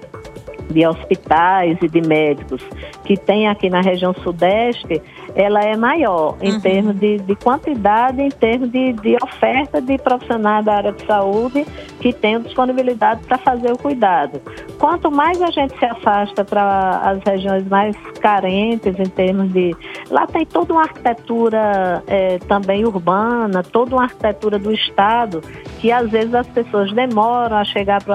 de 0.71 0.85
hospitais 0.85 1.77
e 1.81 1.87
de 1.87 2.01
médicos 2.01 2.61
que 3.03 3.17
tem 3.17 3.47
aqui 3.47 3.69
na 3.69 3.81
região 3.81 4.13
sudeste, 4.13 5.01
ela 5.35 5.61
é 5.61 5.75
maior 5.75 6.35
em 6.41 6.53
uhum. 6.53 6.59
termos 6.59 6.95
de, 6.99 7.17
de, 7.19 7.35
quantidade, 7.35 8.21
em 8.21 8.29
termos 8.29 8.71
de, 8.71 8.93
de, 8.93 9.17
oferta 9.23 9.81
de 9.81 9.97
profissionais 9.97 10.65
da 10.65 10.75
área 10.75 10.91
de 10.91 11.05
saúde 11.05 11.65
que 11.99 12.11
tenham 12.11 12.41
disponibilidade 12.41 13.21
para 13.25 13.37
fazer 13.37 13.71
o 13.71 13.77
cuidado. 13.77 14.41
Quanto 14.77 15.11
mais 15.11 15.41
a 15.41 15.51
gente 15.51 15.77
se 15.77 15.85
afasta 15.85 16.43
para 16.43 17.01
as 17.03 17.19
regiões 17.23 17.67
mais 17.67 17.95
carentes 18.19 18.99
em 18.99 19.09
termos 19.09 19.51
de. 19.53 19.75
Lá 20.09 20.27
tem 20.27 20.45
toda 20.45 20.73
uma 20.73 20.83
arquitetura 20.83 22.03
é, 22.07 22.37
também 22.39 22.85
urbana, 22.85 23.63
toda 23.63 23.95
uma 23.95 24.03
arquitetura 24.03 24.57
do 24.57 24.71
Estado, 24.73 25.41
que 25.79 25.91
às 25.91 26.09
vezes 26.09 26.33
as 26.33 26.47
pessoas 26.47 26.91
demoram 26.93 27.57
a 27.57 27.63
chegar 27.63 28.03
para 28.03 28.13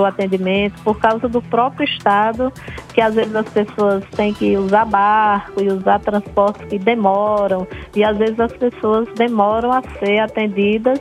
o 0.00 0.04
atendimento 0.04 0.80
por 0.82 0.98
causa 0.98 1.28
do 1.28 1.42
próprio 1.42 1.84
Estado, 1.84 2.52
que 2.92 3.00
às 3.00 3.14
vezes 3.14 3.34
as 3.34 3.48
pessoas 3.48 4.04
têm 4.16 4.32
que 4.32 4.56
usar 4.56 4.84
barco 4.84 5.62
e 5.62 5.68
usar 5.68 5.98
transportes 6.00 6.64
que 6.68 6.78
demoram, 6.78 7.66
e 7.94 8.04
às 8.04 8.16
vezes 8.16 8.38
as 8.38 8.52
pessoas 8.52 9.08
demoram 9.16 9.72
a 9.72 9.82
ser 9.98 10.18
atendidas 10.20 11.00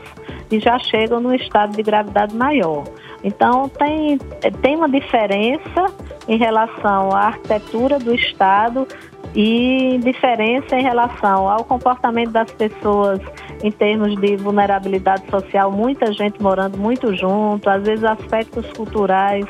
e 0.50 0.60
já 0.60 0.78
chegam 0.80 1.20
num 1.20 1.34
estado 1.34 1.76
de 1.76 1.84
gravidade 1.84 2.36
maior. 2.36 2.84
Então, 3.24 3.70
tem, 3.70 4.18
tem 4.62 4.76
uma 4.76 4.90
diferença 4.90 5.86
em 6.28 6.38
relação 6.38 7.12
à 7.12 7.28
arquitetura 7.28 8.00
do 8.00 8.14
Estado 8.16 8.88
e 9.36 10.00
diferença 10.04 10.76
em 10.76 10.84
relação 10.84 11.48
ao 11.48 11.64
comportamento 11.64 12.32
das 12.32 12.52
pessoas 12.52 13.20
em 13.64 13.72
termos 13.72 14.20
de 14.20 14.36
vulnerabilidade 14.36 15.30
social, 15.30 15.72
muita 15.72 16.12
gente 16.12 16.42
morando 16.42 16.78
muito 16.78 17.16
junto, 17.16 17.70
às 17.70 17.84
vezes 17.84 18.04
aspectos 18.04 18.66
culturais 18.76 19.46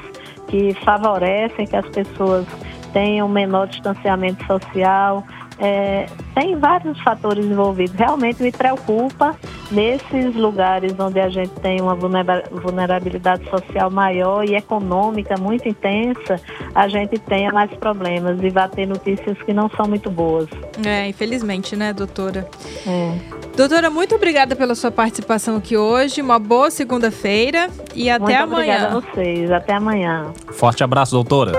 que 0.48 0.74
favorecem 0.84 1.66
que 1.66 1.76
as 1.76 1.88
pessoas 1.90 2.46
tenham 2.94 3.28
menor 3.28 3.68
distanciamento 3.68 4.46
social. 4.46 5.24
É, 5.60 6.08
tem 6.34 6.56
vários 6.58 7.00
fatores 7.02 7.46
envolvidos. 7.46 7.94
Realmente 7.96 8.42
me 8.42 8.52
preocupa 8.52 9.36
nesses 9.72 10.36
lugares 10.36 10.94
onde 11.00 11.20
a 11.20 11.30
gente 11.30 11.52
tem 11.62 11.80
uma 11.80 11.96
vulnerabilidade 11.96 13.48
social 13.50 13.90
maior 13.90 14.44
e 14.44 14.56
econômica 14.56 15.36
muito 15.38 15.68
intensa, 15.68 16.42
a 16.76 16.88
gente 16.88 17.18
tenha 17.20 17.52
mais 17.52 17.72
problemas 17.76 18.42
e 18.42 18.50
vai 18.50 18.68
ter 18.70 18.86
notícias 18.86 19.38
que 19.44 19.54
não 19.54 19.70
são 19.70 19.88
muito 19.88 20.10
boas. 20.10 20.50
É, 20.86 21.08
infelizmente, 21.08 21.76
né, 21.76 21.94
doutora? 21.94 22.48
É. 22.86 23.41
Doutora, 23.62 23.92
muito 23.92 24.16
obrigada 24.16 24.56
pela 24.56 24.74
sua 24.74 24.90
participação 24.90 25.58
aqui 25.58 25.78
hoje. 25.78 26.20
Uma 26.20 26.40
boa 26.40 26.72
segunda-feira 26.72 27.70
e 27.94 28.10
até 28.10 28.40
muito 28.40 28.56
amanhã. 28.56 28.88
Obrigada 28.88 28.88
a 28.88 29.14
vocês. 29.14 29.52
Até 29.52 29.74
amanhã. 29.76 30.34
Forte 30.54 30.84
abraço, 30.84 31.12
doutora. 31.12 31.52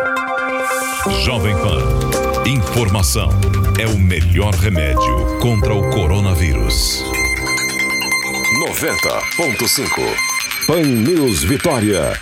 Jovem 1.25 1.55
Pan. 1.59 1.79
Informação 2.45 3.29
é 3.81 3.87
o 3.87 3.97
melhor 3.97 4.53
remédio 4.53 5.39
contra 5.41 5.73
o 5.73 5.91
coronavírus. 5.91 7.05
90.5 8.67 10.67
Pan 10.67 10.83
News 10.83 11.45
Vitória. 11.45 12.19